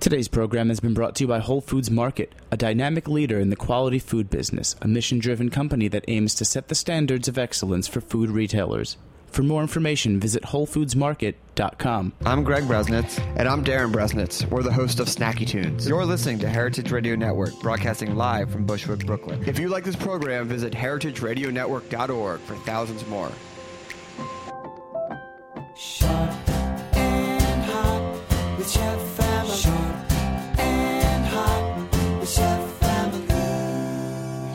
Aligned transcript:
Today's 0.00 0.28
program 0.28 0.70
has 0.70 0.80
been 0.80 0.94
brought 0.94 1.14
to 1.16 1.24
you 1.24 1.28
by 1.28 1.40
Whole 1.40 1.60
Foods 1.60 1.90
Market, 1.90 2.34
a 2.50 2.56
dynamic 2.56 3.06
leader 3.06 3.38
in 3.38 3.50
the 3.50 3.54
quality 3.56 3.98
food 3.98 4.30
business, 4.30 4.74
a 4.80 4.88
mission 4.88 5.18
driven 5.18 5.50
company 5.50 5.88
that 5.88 6.06
aims 6.08 6.34
to 6.36 6.44
set 6.46 6.68
the 6.68 6.74
standards 6.74 7.28
of 7.28 7.36
excellence 7.36 7.86
for 7.86 8.00
food 8.00 8.30
retailers. 8.30 8.96
For 9.26 9.42
more 9.42 9.60
information, 9.60 10.18
visit 10.18 10.42
WholeFoodsMarket.com. 10.44 12.14
I'm 12.24 12.44
Greg 12.44 12.64
Bresnitz. 12.64 13.18
And 13.36 13.46
I'm 13.46 13.62
Darren 13.62 13.92
Bresnitz. 13.92 14.48
We're 14.48 14.62
the 14.62 14.72
host 14.72 15.00
of 15.00 15.06
Snacky 15.06 15.46
Tunes. 15.46 15.86
You're 15.86 16.06
listening 16.06 16.38
to 16.38 16.48
Heritage 16.48 16.90
Radio 16.90 17.14
Network, 17.14 17.60
broadcasting 17.60 18.16
live 18.16 18.50
from 18.50 18.64
Bushwick, 18.64 19.04
Brooklyn. 19.04 19.44
If 19.46 19.58
you 19.58 19.68
like 19.68 19.84
this 19.84 19.96
program, 19.96 20.48
visit 20.48 20.72
heritageradionetwork.org 20.72 22.40
for 22.40 22.56
thousands 22.56 23.06
more. 23.06 23.30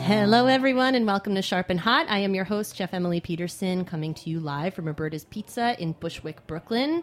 Hello, 0.06 0.46
everyone, 0.46 0.94
and 0.94 1.04
welcome 1.04 1.34
to 1.34 1.42
Sharp 1.42 1.68
and 1.68 1.80
Hot. 1.80 2.06
I 2.08 2.18
am 2.18 2.32
your 2.32 2.44
host, 2.44 2.76
Chef 2.76 2.94
Emily 2.94 3.18
Peterson, 3.18 3.84
coming 3.84 4.14
to 4.14 4.30
you 4.30 4.38
live 4.38 4.72
from 4.72 4.84
Roberta's 4.84 5.24
Pizza 5.24 5.74
in 5.82 5.94
Bushwick, 5.94 6.46
Brooklyn. 6.46 7.02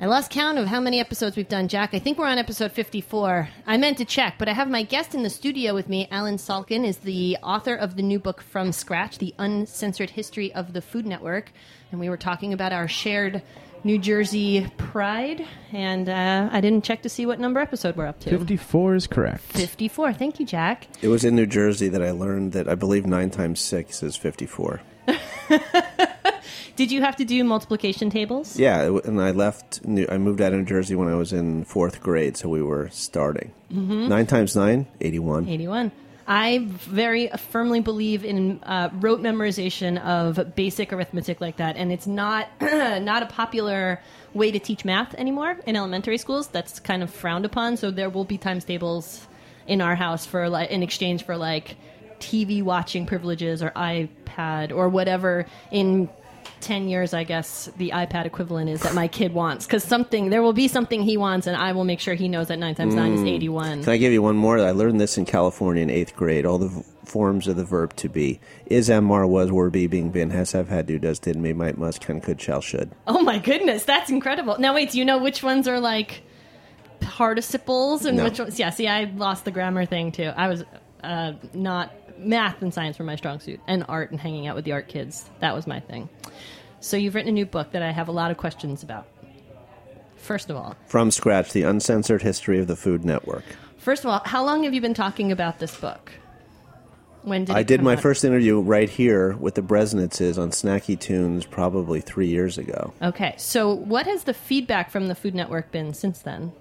I 0.00 0.06
lost 0.06 0.32
count 0.32 0.58
of 0.58 0.66
how 0.66 0.80
many 0.80 0.98
episodes 0.98 1.36
we've 1.36 1.48
done, 1.48 1.68
Jack. 1.68 1.90
I 1.94 2.00
think 2.00 2.18
we're 2.18 2.26
on 2.26 2.38
episode 2.38 2.72
54. 2.72 3.48
I 3.68 3.76
meant 3.76 3.98
to 3.98 4.04
check, 4.04 4.34
but 4.36 4.48
I 4.48 4.52
have 4.52 4.68
my 4.68 4.82
guest 4.82 5.14
in 5.14 5.22
the 5.22 5.30
studio 5.30 5.74
with 5.74 5.88
me. 5.88 6.08
Allen 6.10 6.38
Salkin 6.38 6.84
is 6.84 6.96
the 6.96 7.36
author 7.40 7.76
of 7.76 7.94
the 7.94 8.02
new 8.02 8.18
book 8.18 8.42
From 8.42 8.72
Scratch 8.72 9.18
The 9.18 9.32
Uncensored 9.38 10.10
History 10.10 10.52
of 10.52 10.72
the 10.72 10.82
Food 10.82 11.06
Network. 11.06 11.52
And 11.92 12.00
we 12.00 12.08
were 12.08 12.16
talking 12.16 12.52
about 12.52 12.72
our 12.72 12.88
shared 12.88 13.42
New 13.88 13.98
Jersey 13.98 14.70
pride. 14.76 15.46
And 15.72 16.10
uh, 16.10 16.50
I 16.52 16.60
didn't 16.60 16.84
check 16.84 17.00
to 17.04 17.08
see 17.08 17.24
what 17.24 17.40
number 17.40 17.58
episode 17.58 17.96
we're 17.96 18.06
up 18.06 18.20
to. 18.20 18.28
54 18.28 18.94
is 18.96 19.06
correct. 19.06 19.40
54. 19.40 20.12
Thank 20.12 20.38
you, 20.38 20.44
Jack. 20.44 20.88
It 21.00 21.08
was 21.08 21.24
in 21.24 21.34
New 21.34 21.46
Jersey 21.46 21.88
that 21.88 22.02
I 22.02 22.10
learned 22.10 22.52
that 22.52 22.68
I 22.68 22.74
believe 22.74 23.06
nine 23.06 23.30
times 23.30 23.60
six 23.60 24.02
is 24.02 24.14
fifty-four. 24.14 24.82
Did 26.76 26.92
you 26.92 27.00
have 27.00 27.16
to 27.16 27.24
do 27.24 27.42
multiplication 27.44 28.10
tables? 28.10 28.58
Yeah, 28.58 28.98
and 29.06 29.22
I 29.22 29.30
left. 29.30 29.82
New, 29.86 30.06
I 30.10 30.18
moved 30.18 30.42
out 30.42 30.52
of 30.52 30.58
New 30.58 30.66
Jersey 30.66 30.94
when 30.94 31.08
I 31.08 31.14
was 31.14 31.32
in 31.32 31.64
fourth 31.64 32.02
grade, 32.02 32.36
so 32.36 32.50
we 32.50 32.62
were 32.62 32.90
starting. 32.90 33.54
Nine 33.70 34.26
times 34.26 34.54
nine, 34.54 34.86
eighty-one. 35.00 35.48
81. 35.48 35.92
I 36.30 36.58
very 36.68 37.28
firmly 37.28 37.80
believe 37.80 38.22
in 38.22 38.62
uh, 38.62 38.90
rote 38.92 39.22
memorization 39.22 39.98
of 40.04 40.54
basic 40.54 40.92
arithmetic 40.92 41.40
like 41.40 41.56
that, 41.56 41.76
and 41.76 41.90
it's 41.90 42.06
not 42.06 42.48
not 42.60 43.22
a 43.22 43.26
popular 43.26 44.02
way 44.34 44.50
to 44.50 44.58
teach 44.58 44.84
math 44.84 45.14
anymore 45.14 45.58
in 45.66 45.74
elementary 45.74 46.18
schools. 46.18 46.48
That's 46.48 46.80
kind 46.80 47.02
of 47.02 47.08
frowned 47.08 47.46
upon. 47.46 47.78
So 47.78 47.90
there 47.90 48.10
will 48.10 48.26
be 48.26 48.36
times 48.36 48.64
tables 48.64 49.26
in 49.66 49.80
our 49.80 49.94
house 49.94 50.26
for 50.26 50.50
like 50.50 50.70
in 50.70 50.82
exchange 50.82 51.24
for 51.24 51.38
like 51.38 51.76
TV 52.20 52.62
watching 52.62 53.06
privileges 53.06 53.62
or 53.62 53.70
iPad 53.70 54.70
or 54.70 54.90
whatever 54.90 55.46
in 55.70 56.10
10 56.60 56.88
years 56.88 57.14
i 57.14 57.24
guess 57.24 57.70
the 57.76 57.90
ipad 57.94 58.26
equivalent 58.26 58.68
is 58.68 58.82
that 58.82 58.94
my 58.94 59.06
kid 59.08 59.32
wants 59.32 59.66
because 59.66 59.84
something 59.84 60.30
there 60.30 60.42
will 60.42 60.52
be 60.52 60.68
something 60.68 61.02
he 61.02 61.16
wants 61.16 61.46
and 61.46 61.56
i 61.56 61.72
will 61.72 61.84
make 61.84 62.00
sure 62.00 62.14
he 62.14 62.28
knows 62.28 62.48
that 62.48 62.58
9 62.58 62.74
times 62.74 62.94
9 62.94 63.12
is 63.12 63.22
81 63.22 63.84
Can 63.84 63.92
I 63.92 63.96
give 63.96 64.12
you 64.12 64.22
one 64.22 64.36
more? 64.36 64.58
I 64.58 64.70
learned 64.72 65.00
this 65.00 65.16
in 65.18 65.24
California 65.24 65.82
in 65.82 65.90
eighth 65.90 66.14
grade. 66.16 66.44
All 66.46 66.58
the 66.58 66.68
v- 66.68 66.82
forms 67.04 67.48
of 67.48 67.56
the 67.56 67.64
verb 67.64 67.94
to 67.96 68.08
be 68.08 68.38
is, 68.66 68.90
am, 68.90 69.10
are, 69.10 69.26
was, 69.26 69.50
were, 69.50 69.70
be, 69.70 69.86
being, 69.86 70.10
been, 70.10 70.30
has, 70.30 70.52
have, 70.52 70.68
had, 70.68 70.86
do, 70.86 70.98
does, 70.98 71.18
did, 71.18 71.36
may, 71.36 71.52
might, 71.54 71.78
must, 71.78 72.00
can, 72.02 72.20
could, 72.20 72.40
shall, 72.40 72.60
should. 72.60 72.90
Oh 73.06 73.22
my 73.22 73.38
goodness, 73.38 73.84
that's 73.84 74.10
incredible. 74.10 74.58
Now 74.58 74.74
wait, 74.74 74.90
do 74.92 74.98
you 74.98 75.04
know 75.04 75.18
which 75.18 75.42
ones 75.42 75.66
are 75.68 75.80
like 75.80 76.22
participles 77.00 78.04
and 78.04 78.16
No. 78.18 78.24
which 78.24 78.38
ones? 78.38 78.58
Yeah, 78.58 78.70
see, 78.70 78.86
I 78.88 79.04
lost 79.04 79.44
the 79.44 79.50
grammar 79.50 79.84
thing 79.86 80.12
too. 80.12 80.30
I 80.36 80.48
was 80.48 80.64
uh, 81.02 81.32
not 81.54 81.92
math 82.18 82.60
and 82.62 82.74
science 82.74 82.98
were 82.98 83.04
my 83.04 83.16
strong 83.16 83.40
suit, 83.40 83.60
and 83.66 83.84
art 83.88 84.10
and 84.10 84.20
hanging 84.20 84.46
out 84.46 84.56
with 84.56 84.64
the 84.64 84.72
art 84.72 84.88
kids. 84.88 85.28
That 85.40 85.54
was 85.54 85.66
my 85.66 85.80
thing. 85.80 86.08
So 86.80 86.96
you've 86.96 87.14
written 87.14 87.30
a 87.30 87.32
new 87.32 87.46
book 87.46 87.72
that 87.72 87.82
I 87.82 87.90
have 87.90 88.08
a 88.08 88.12
lot 88.12 88.30
of 88.30 88.36
questions 88.36 88.82
about. 88.82 89.06
First 90.16 90.50
of 90.50 90.56
all, 90.56 90.76
From 90.86 91.10
scratch, 91.10 91.52
the 91.52 91.62
uncensored 91.62 92.22
history 92.22 92.58
of 92.58 92.66
the 92.66 92.76
Food 92.76 93.04
Network. 93.04 93.44
first 93.78 94.04
of 94.04 94.10
all, 94.10 94.20
how 94.24 94.44
long 94.44 94.64
have 94.64 94.74
you 94.74 94.80
been 94.80 94.94
talking 94.94 95.32
about 95.32 95.58
this 95.58 95.76
book? 95.76 96.12
When 97.22 97.44
did 97.44 97.56
I 97.56 97.62
did 97.62 97.82
my 97.82 97.94
out? 97.94 98.00
first 98.00 98.24
interview 98.24 98.60
right 98.60 98.88
here 98.88 99.36
with 99.36 99.54
the 99.54 99.62
Bresnitzes 99.62 100.38
on 100.38 100.50
Snacky 100.50 100.98
Tunes 100.98 101.44
probably 101.46 102.00
three 102.00 102.28
years 102.28 102.58
ago. 102.58 102.92
Okay, 103.02 103.34
so 103.36 103.72
what 103.72 104.06
has 104.06 104.24
the 104.24 104.34
feedback 104.34 104.90
from 104.90 105.08
the 105.08 105.14
Food 105.14 105.34
Network 105.34 105.70
been 105.72 105.94
since 105.94 106.20
then? 106.20 106.52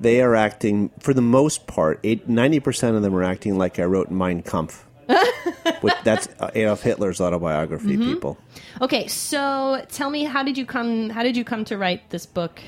They 0.00 0.20
are 0.20 0.34
acting, 0.34 0.90
for 0.98 1.14
the 1.14 1.22
most 1.22 1.66
part, 1.66 2.02
90% 2.02 2.96
of 2.96 3.02
them 3.02 3.14
are 3.14 3.22
acting 3.22 3.56
like 3.56 3.78
I 3.78 3.84
wrote 3.84 4.10
Mein 4.10 4.42
Kampf. 4.42 4.84
That's 6.04 6.28
Adolf 6.54 6.82
Hitler's 6.82 7.20
autobiography, 7.20 7.96
Mm-hmm. 7.96 8.12
people. 8.12 8.38
Okay, 8.80 9.06
so 9.06 9.84
tell 9.90 10.10
me, 10.10 10.24
how 10.24 10.42
did 10.42 10.56
you 10.58 10.66
come? 10.66 11.10
How 11.10 11.22
did 11.22 11.36
you 11.36 11.44
come 11.44 11.64
to 11.66 11.76
write 11.78 12.10
this 12.10 12.26
book? 12.26 12.60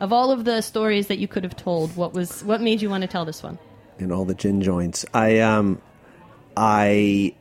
Of 0.00 0.12
all 0.14 0.30
of 0.30 0.44
the 0.44 0.62
stories 0.62 1.08
that 1.08 1.18
you 1.18 1.28
could 1.28 1.44
have 1.44 1.56
told, 1.56 1.94
what 1.96 2.14
was 2.14 2.42
what 2.44 2.60
made 2.62 2.80
you 2.80 2.88
want 2.88 3.02
to 3.02 3.08
tell 3.08 3.24
this 3.24 3.42
one? 3.42 3.58
in 3.98 4.10
all 4.10 4.24
the 4.24 4.34
gin 4.34 4.62
joints. 4.62 5.04
I 5.12 5.40
um, 5.40 5.80
I 6.56 7.34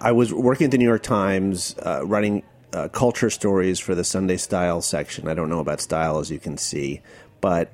I 0.00 0.12
was 0.12 0.32
working 0.32 0.66
at 0.66 0.70
the 0.70 0.78
New 0.78 0.84
York 0.86 1.02
Times, 1.02 1.74
uh, 1.84 2.02
writing 2.06 2.42
uh, 2.72 2.88
culture 2.88 3.30
stories 3.30 3.80
for 3.80 3.94
the 3.96 4.04
Sunday 4.04 4.36
Style 4.36 4.80
section. 4.82 5.26
I 5.28 5.34
don't 5.34 5.48
know 5.48 5.58
about 5.58 5.80
style, 5.80 6.18
as 6.18 6.30
you 6.30 6.38
can 6.38 6.56
see, 6.58 7.00
but 7.40 7.72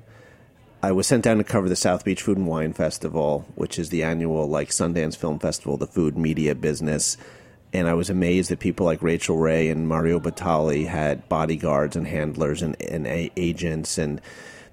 I 0.83 0.91
was 0.91 1.07
sent 1.07 1.23
down 1.23 1.37
to 1.37 1.45
cover 1.45 1.69
the 1.69 1.77
South 1.77 2.03
Beach 2.03 2.23
Food 2.23 2.37
and 2.37 2.45
Wine 2.45 2.73
Festival, 2.73 3.45
which 3.55 3.79
is 3.79 3.87
the 3.87 4.03
annual 4.03 4.49
like 4.49 4.67
Sundance 4.67 5.15
Film 5.15 5.39
Festival, 5.39 5.77
the 5.77 5.87
food 5.87 6.17
media 6.17 6.55
business. 6.55 7.15
And 7.71 7.87
I 7.87 7.93
was 7.93 8.09
amazed 8.09 8.51
that 8.51 8.59
people 8.59 8.85
like 8.85 9.01
Rachael 9.01 9.37
Ray 9.37 9.69
and 9.69 9.87
Mario 9.87 10.19
Batali 10.19 10.85
had 10.85 11.29
bodyguards 11.29 11.95
and 11.95 12.05
handlers 12.05 12.61
and, 12.61 12.75
and 12.81 13.07
a- 13.07 13.31
agents. 13.37 13.97
And 13.97 14.19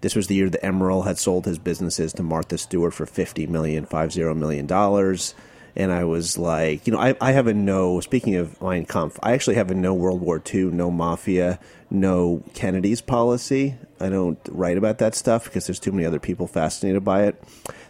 this 0.01 0.17
was 0.17 0.27
the 0.27 0.35
year 0.35 0.51
that 0.51 0.63
Emeril 0.65 1.07
had 1.07 1.17
sold 1.17 1.47
his 1.47 1.61
businesses 1.61 2.13
to 2.15 2.25
Martha 2.25 2.59
Stewart 2.59 2.93
for 2.93 3.07
fifty 3.07 3.47
million, 3.47 3.87
five 3.87 4.11
zero 4.13 4.35
million 4.35 4.67
dollars. 4.67 5.37
And 5.77 5.93
I 5.93 6.03
was 6.03 6.37
like, 6.37 6.89
you 6.89 6.93
know, 6.93 6.99
I, 6.99 7.15
I 7.21 7.31
have 7.31 7.47
a 7.47 7.55
no. 7.55 8.01
Speaking 8.01 8.35
of 8.35 8.61
Mein 8.61 8.85
Kampf, 8.85 9.17
I 9.23 9.31
actually 9.31 9.55
have 9.55 9.71
a 9.71 9.75
no 9.75 9.95
World 9.95 10.21
War 10.21 10.43
II, 10.53 10.65
no 10.65 10.91
mafia, 10.91 11.61
no 11.89 12.43
Kennedy's 12.53 13.01
policy. 13.01 13.77
I 14.01 14.09
don't 14.09 14.39
write 14.51 14.79
about 14.79 14.99
that 14.99 15.15
stuff 15.15 15.45
because 15.45 15.67
there's 15.67 15.79
too 15.79 15.93
many 15.93 16.07
other 16.07 16.19
people 16.19 16.47
fascinated 16.47 17.05
by 17.05 17.25
it. 17.25 17.43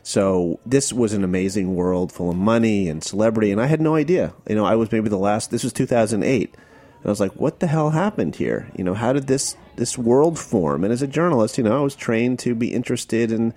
So 0.02 0.58
this 0.66 0.92
was 0.92 1.12
an 1.12 1.24
amazing 1.24 1.74
world 1.74 2.10
full 2.10 2.30
of 2.30 2.36
money 2.36 2.88
and 2.88 3.02
celebrity, 3.02 3.52
and 3.52 3.60
I 3.60 3.66
had 3.66 3.80
no 3.80 3.94
idea. 3.94 4.32
You 4.48 4.56
know, 4.56 4.64
I 4.64 4.74
was 4.74 4.90
maybe 4.90 5.08
the 5.08 5.18
last. 5.18 5.50
This 5.50 5.62
was 5.62 5.72
2008, 5.72 6.54
and 6.54 7.06
I 7.06 7.08
was 7.08 7.20
like, 7.20 7.32
"What 7.32 7.60
the 7.60 7.66
hell 7.66 7.90
happened 7.90 8.36
here? 8.36 8.68
You 8.76 8.84
know, 8.84 8.94
how 8.94 9.12
did 9.12 9.26
this 9.26 9.56
this 9.76 9.96
world 9.96 10.38
form?" 10.38 10.84
And 10.84 10.92
as 10.92 11.02
a 11.02 11.06
journalist, 11.06 11.58
you 11.58 11.64
know, 11.64 11.78
I 11.78 11.82
was 11.82 11.94
trained 11.94 12.38
to 12.40 12.54
be 12.54 12.72
interested 12.72 13.30
in, 13.30 13.52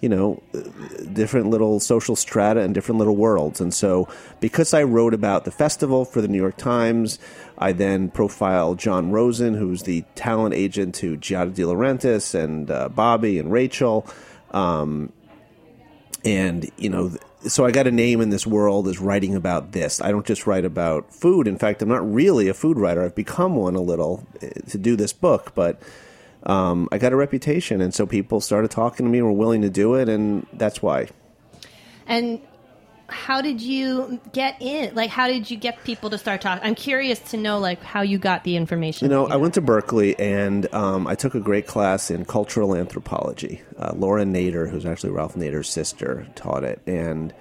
you 0.00 0.08
know, 0.08 0.40
different 1.12 1.50
little 1.50 1.80
social 1.80 2.14
strata 2.14 2.60
and 2.60 2.74
different 2.74 2.98
little 2.98 3.16
worlds. 3.16 3.60
And 3.60 3.74
so, 3.74 4.08
because 4.40 4.72
I 4.72 4.84
wrote 4.84 5.14
about 5.14 5.44
the 5.44 5.50
festival 5.50 6.04
for 6.04 6.20
the 6.20 6.28
New 6.28 6.38
York 6.38 6.56
Times, 6.56 7.18
I 7.58 7.72
then 7.72 8.08
profile 8.10 8.74
Jon 8.74 9.10
Rosen, 9.10 9.54
who's 9.54 9.82
the 9.82 10.04
talent 10.14 10.54
agent 10.54 10.94
to 10.96 11.16
Giada 11.16 11.54
De 11.54 11.62
Laurentiis 11.62 12.34
and 12.34 12.70
uh, 12.70 12.88
Bobby 12.88 13.38
and 13.38 13.52
Rachel. 13.52 14.06
Um, 14.52 15.12
and 16.24 16.70
you 16.76 16.90
know 16.90 17.12
so 17.46 17.64
i 17.64 17.70
got 17.70 17.86
a 17.86 17.92
name 17.92 18.20
in 18.20 18.30
this 18.30 18.46
world 18.46 18.88
as 18.88 18.98
writing 18.98 19.34
about 19.34 19.72
this. 19.72 20.00
I 20.00 20.10
don't 20.10 20.26
just 20.26 20.46
write 20.46 20.64
about 20.64 21.12
food. 21.14 21.46
In 21.46 21.58
fact 21.58 21.82
i'm 21.82 21.88
not 21.88 22.12
really 22.12 22.48
a 22.48 22.54
food 22.54 22.78
writer. 22.78 23.02
I've 23.04 23.14
become 23.14 23.54
one 23.54 23.74
a 23.74 23.80
little 23.80 24.26
eh, 24.42 24.50
to 24.70 24.78
do 24.78 24.96
this 24.96 25.12
book 25.12 25.52
but 25.54 25.80
um, 26.44 26.88
i 26.90 26.98
got 26.98 27.12
a 27.12 27.16
reputation. 27.16 27.80
And 27.80 27.94
so 27.94 28.06
people 28.06 28.40
started 28.40 28.70
talking 28.70 29.06
to 29.06 29.10
me 29.10 29.18
and 29.18 29.26
were 29.26 29.32
willing 29.32 29.62
to 29.62 29.70
do 29.70 29.94
it 29.94 30.08
and 30.08 30.46
that's 30.52 30.82
why. 30.82 31.08
And 32.06 32.40
how 33.08 33.40
did 33.40 33.60
you 33.60 34.20
get 34.32 34.60
in? 34.60 34.94
Like, 34.94 35.10
how 35.10 35.28
did 35.28 35.50
you 35.50 35.56
get 35.56 35.82
people 35.84 36.10
to 36.10 36.18
start 36.18 36.40
talking? 36.40 36.62
I'm 36.64 36.74
curious 36.74 37.18
to 37.30 37.36
know, 37.36 37.58
like, 37.58 37.82
how 37.82 38.02
you 38.02 38.18
got 38.18 38.44
the 38.44 38.56
information. 38.56 39.06
You 39.06 39.10
know, 39.10 39.26
I 39.26 39.36
went 39.36 39.54
to 39.54 39.60
Berkeley 39.60 40.18
and 40.18 40.72
um, 40.74 41.06
I 41.06 41.14
took 41.14 41.34
a 41.34 41.40
great 41.40 41.66
class 41.66 42.10
in 42.10 42.26
cultural 42.26 42.76
anthropology. 42.76 43.62
Uh, 43.78 43.92
Laura 43.94 44.24
Nader, 44.24 44.68
who's 44.68 44.84
actually 44.84 45.10
Ralph 45.10 45.34
Nader's 45.34 45.68
sister, 45.68 46.26
taught 46.34 46.64
it. 46.64 46.80
And 46.86 47.32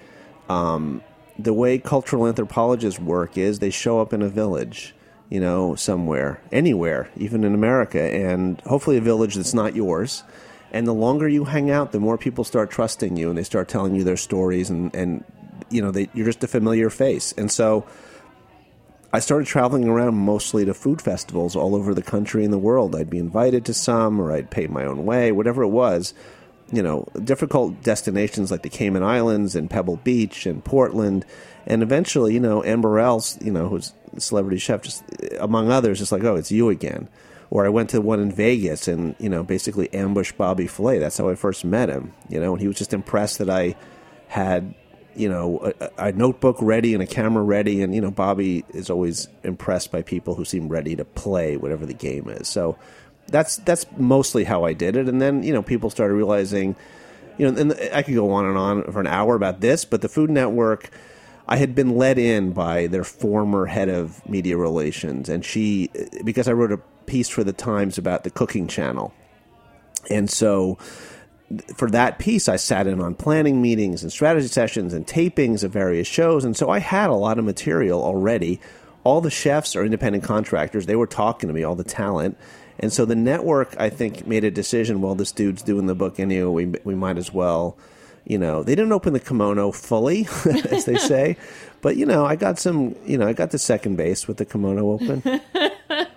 um, 0.47 1.01
the 1.37 1.53
way 1.53 1.77
cultural 1.79 2.27
anthropologists 2.27 2.99
work 2.99 3.37
is 3.37 3.59
they 3.59 3.69
show 3.69 3.99
up 3.99 4.13
in 4.13 4.21
a 4.21 4.29
village, 4.29 4.95
you 5.29 5.41
know, 5.41 5.75
somewhere, 5.75 6.41
anywhere, 6.51 7.09
even 7.17 7.43
in 7.43 7.53
America, 7.53 8.01
and 8.01 8.61
hopefully 8.61 8.97
a 8.97 9.01
village 9.01 9.35
that's 9.35 9.53
not 9.53 9.75
yours. 9.75 10.23
And 10.71 10.87
the 10.87 10.93
longer 10.93 11.27
you 11.27 11.45
hang 11.45 11.69
out, 11.71 11.91
the 11.91 11.99
more 11.99 12.17
people 12.17 12.43
start 12.43 12.69
trusting 12.71 13.17
you 13.17 13.29
and 13.29 13.37
they 13.37 13.43
start 13.43 13.67
telling 13.67 13.95
you 13.95 14.03
their 14.03 14.17
stories, 14.17 14.69
and, 14.69 14.93
and 14.95 15.23
you 15.69 15.81
know, 15.81 15.91
they, 15.91 16.09
you're 16.13 16.25
just 16.25 16.43
a 16.43 16.47
familiar 16.47 16.89
face. 16.89 17.33
And 17.37 17.51
so 17.51 17.85
I 19.13 19.19
started 19.19 19.47
traveling 19.47 19.87
around 19.87 20.15
mostly 20.15 20.65
to 20.65 20.73
food 20.73 21.01
festivals 21.01 21.55
all 21.55 21.75
over 21.75 21.93
the 21.93 22.01
country 22.01 22.43
and 22.43 22.53
the 22.53 22.57
world. 22.57 22.95
I'd 22.95 23.09
be 23.09 23.19
invited 23.19 23.65
to 23.65 23.73
some, 23.73 24.19
or 24.19 24.31
I'd 24.31 24.51
pay 24.51 24.67
my 24.67 24.85
own 24.85 25.05
way, 25.05 25.31
whatever 25.31 25.63
it 25.63 25.69
was. 25.69 26.13
You 26.71 26.83
know, 26.83 27.07
difficult 27.23 27.81
destinations 27.81 28.51
like 28.51 28.63
the 28.63 28.69
Cayman 28.69 29.03
Islands 29.03 29.55
and 29.55 29.69
Pebble 29.69 29.95
Beach 29.97 30.45
and 30.45 30.63
Portland, 30.63 31.25
and 31.65 31.81
eventually, 31.81 32.33
you 32.33 32.41
know, 32.41 32.61
Amber 32.61 32.99
Else, 32.99 33.41
you 33.41 33.51
know, 33.51 33.69
who's 33.69 33.93
a 34.13 34.19
celebrity 34.19 34.57
chef, 34.57 34.81
just 34.81 35.03
among 35.39 35.71
others, 35.71 35.99
just 35.99 36.11
like, 36.11 36.25
oh, 36.25 36.35
it's 36.35 36.51
you 36.51 36.67
again. 36.67 37.07
Or 37.49 37.65
I 37.65 37.69
went 37.69 37.91
to 37.91 38.01
one 38.01 38.19
in 38.19 38.33
Vegas 38.33 38.89
and 38.89 39.15
you 39.19 39.29
know 39.29 39.41
basically 39.41 39.93
ambushed 39.93 40.37
Bobby 40.37 40.67
Flay. 40.67 40.99
That's 40.99 41.17
how 41.17 41.29
I 41.29 41.35
first 41.35 41.63
met 41.63 41.87
him. 41.87 42.13
You 42.27 42.41
know, 42.41 42.51
and 42.51 42.61
he 42.61 42.67
was 42.67 42.77
just 42.77 42.93
impressed 42.93 43.37
that 43.37 43.49
I 43.49 43.77
had 44.27 44.75
you 45.17 45.29
know 45.29 45.73
a, 45.79 46.07
a 46.07 46.11
notebook 46.11 46.57
ready 46.61 46.93
and 46.93 47.03
a 47.03 47.07
camera 47.07 47.43
ready. 47.43 47.81
And 47.81 47.93
you 47.93 48.01
know 48.01 48.11
bobby 48.11 48.65
is 48.73 48.89
always 48.89 49.27
impressed 49.43 49.91
by 49.91 50.01
people 50.01 50.35
who 50.35 50.45
seem 50.45 50.67
ready 50.69 50.95
to 50.95 51.05
play 51.05 51.57
whatever 51.57 51.85
the 51.85 51.93
game 51.93 52.29
is. 52.29 52.47
So 52.47 52.77
that's 53.27 53.57
that's 53.57 53.85
mostly 53.97 54.43
how 54.45 54.63
i 54.63 54.73
did 54.73 54.95
it. 54.95 55.09
And 55.09 55.21
then 55.21 55.43
you 55.43 55.53
know 55.53 55.61
people 55.61 55.89
started 55.89 56.13
realizing 56.13 56.75
you 57.37 57.49
know 57.49 57.59
and 57.59 57.73
i 57.93 58.01
could 58.01 58.15
go 58.15 58.31
on 58.31 58.45
and 58.45 58.57
on 58.57 58.83
for 58.91 58.99
an 58.99 59.07
hour 59.07 59.35
about 59.35 59.61
this 59.61 59.85
but 59.85 60.01
the 60.01 60.09
food 60.09 60.29
network 60.29 60.89
i 61.47 61.55
had 61.55 61.75
been 61.75 61.95
led 61.95 62.17
in 62.17 62.51
by 62.51 62.87
their 62.87 63.03
former 63.03 63.67
head 63.67 63.89
of 63.89 64.27
media 64.27 64.57
relations. 64.57 65.29
And 65.29 65.45
she 65.45 65.89
because 66.23 66.47
i 66.47 66.51
wrote 66.51 66.71
a 66.71 66.77
piece 67.05 67.29
for 67.29 67.43
the 67.43 67.53
times 67.53 67.97
about 67.97 68.23
the 68.23 68.29
cooking 68.29 68.67
channel. 68.67 69.13
And 70.09 70.29
so 70.29 70.77
for 71.75 71.89
that 71.91 72.19
piece, 72.19 72.49
I 72.49 72.57
sat 72.57 72.87
in 72.87 72.99
on 72.99 73.15
planning 73.15 73.61
meetings 73.61 74.03
and 74.03 74.11
strategy 74.11 74.47
sessions 74.47 74.93
and 74.93 75.07
tapings 75.07 75.63
of 75.63 75.71
various 75.71 76.07
shows. 76.07 76.43
And 76.43 76.57
so 76.57 76.69
I 76.69 76.79
had 76.79 77.09
a 77.09 77.15
lot 77.15 77.39
of 77.39 77.45
material 77.45 78.03
already. 78.03 78.59
All 79.03 79.21
the 79.21 79.31
chefs 79.31 79.75
are 79.75 79.85
independent 79.85 80.23
contractors. 80.23 80.85
They 80.85 80.97
were 80.97 81.07
talking 81.07 81.47
to 81.47 81.53
me, 81.53 81.63
all 81.63 81.75
the 81.75 81.85
talent. 81.85 82.37
And 82.79 82.91
so 82.91 83.05
the 83.05 83.15
network, 83.15 83.75
I 83.79 83.89
think, 83.89 84.27
made 84.27 84.43
a 84.43 84.51
decision 84.51 85.01
well, 85.01 85.15
this 85.15 85.31
dude's 85.31 85.63
doing 85.63 85.87
the 85.87 85.95
book 85.95 86.19
anyway. 86.19 86.65
We, 86.65 86.79
we 86.83 86.95
might 86.95 87.17
as 87.17 87.33
well, 87.33 87.77
you 88.25 88.37
know, 88.37 88.61
they 88.61 88.75
didn't 88.75 88.91
open 88.91 89.13
the 89.13 89.19
kimono 89.19 89.71
fully, 89.71 90.27
as 90.45 90.85
they 90.85 90.97
say. 90.97 91.37
But, 91.79 91.95
you 91.95 92.07
know, 92.07 92.25
I 92.25 92.35
got 92.35 92.57
some, 92.57 92.95
you 93.05 93.19
know, 93.19 93.27
I 93.27 93.33
got 93.33 93.51
the 93.51 93.59
second 93.59 93.97
base 93.97 94.27
with 94.27 94.37
the 94.37 94.45
kimono 94.45 94.93
open. 94.93 95.21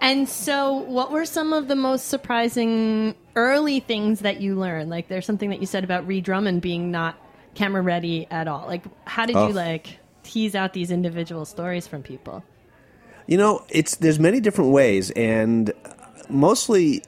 And 0.00 0.28
so, 0.28 0.72
what 0.74 1.10
were 1.10 1.24
some 1.24 1.52
of 1.52 1.68
the 1.68 1.74
most 1.74 2.06
surprising 2.06 3.14
early 3.38 3.78
things 3.80 4.20
that 4.20 4.40
you 4.40 4.56
learn? 4.56 4.88
Like, 4.90 5.06
there's 5.08 5.24
something 5.24 5.50
that 5.50 5.60
you 5.60 5.66
said 5.66 5.84
about 5.84 6.06
Ree 6.06 6.20
Drummond 6.20 6.60
being 6.60 6.90
not 6.90 7.14
camera 7.54 7.80
ready 7.82 8.26
at 8.30 8.48
all. 8.48 8.66
Like, 8.66 8.82
how 9.04 9.26
did 9.26 9.36
Oh. 9.36 9.46
you 9.48 9.54
like 9.54 9.98
tease 10.24 10.54
out 10.56 10.72
these 10.72 10.90
individual 10.90 11.44
stories 11.44 11.86
from 11.86 12.02
people? 12.02 12.42
You 13.26 13.38
know, 13.38 13.62
it's 13.68 13.96
there's 13.96 14.18
many 14.18 14.40
different 14.40 14.72
ways, 14.72 15.10
and 15.12 15.72
mostly 16.28 17.02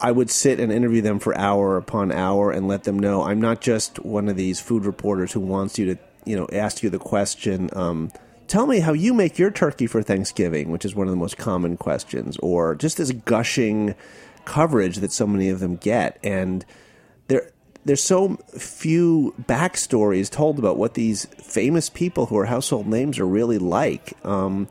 I 0.00 0.12
would 0.12 0.30
sit 0.30 0.60
and 0.60 0.72
interview 0.72 1.00
them 1.02 1.18
for 1.18 1.36
hour 1.36 1.76
upon 1.76 2.12
hour 2.12 2.50
and 2.50 2.68
let 2.68 2.84
them 2.84 2.98
know 2.98 3.22
I'm 3.24 3.40
not 3.40 3.60
just 3.60 4.04
one 4.04 4.28
of 4.28 4.36
these 4.36 4.60
food 4.60 4.84
reporters 4.84 5.32
who 5.32 5.40
wants 5.40 5.78
you 5.78 5.94
to, 5.94 6.00
you 6.24 6.36
know, 6.36 6.46
ask 6.52 6.82
you 6.82 6.90
the 6.90 6.98
question. 6.98 7.70
Um, 7.74 8.10
Tell 8.46 8.66
me 8.66 8.80
how 8.80 8.94
you 8.94 9.12
make 9.12 9.38
your 9.38 9.50
turkey 9.50 9.86
for 9.86 10.02
Thanksgiving, 10.02 10.70
which 10.70 10.86
is 10.86 10.94
one 10.94 11.06
of 11.06 11.10
the 11.10 11.18
most 11.18 11.36
common 11.36 11.76
questions, 11.76 12.38
or 12.38 12.74
just 12.74 12.96
this 12.96 13.12
gushing 13.12 13.94
coverage 14.48 14.96
that 14.96 15.12
so 15.12 15.26
many 15.26 15.50
of 15.50 15.60
them 15.60 15.76
get, 15.76 16.18
and 16.22 16.64
there 17.28 17.50
there's 17.84 18.02
so 18.02 18.36
few 18.58 19.34
backstories 19.42 20.30
told 20.30 20.58
about 20.58 20.76
what 20.76 20.94
these 20.94 21.26
famous 21.26 21.88
people 21.88 22.26
who 22.26 22.36
are 22.36 22.46
household 22.46 22.86
names 22.86 23.18
are 23.18 23.26
really 23.26 23.58
like. 23.58 24.12
Um, 24.24 24.68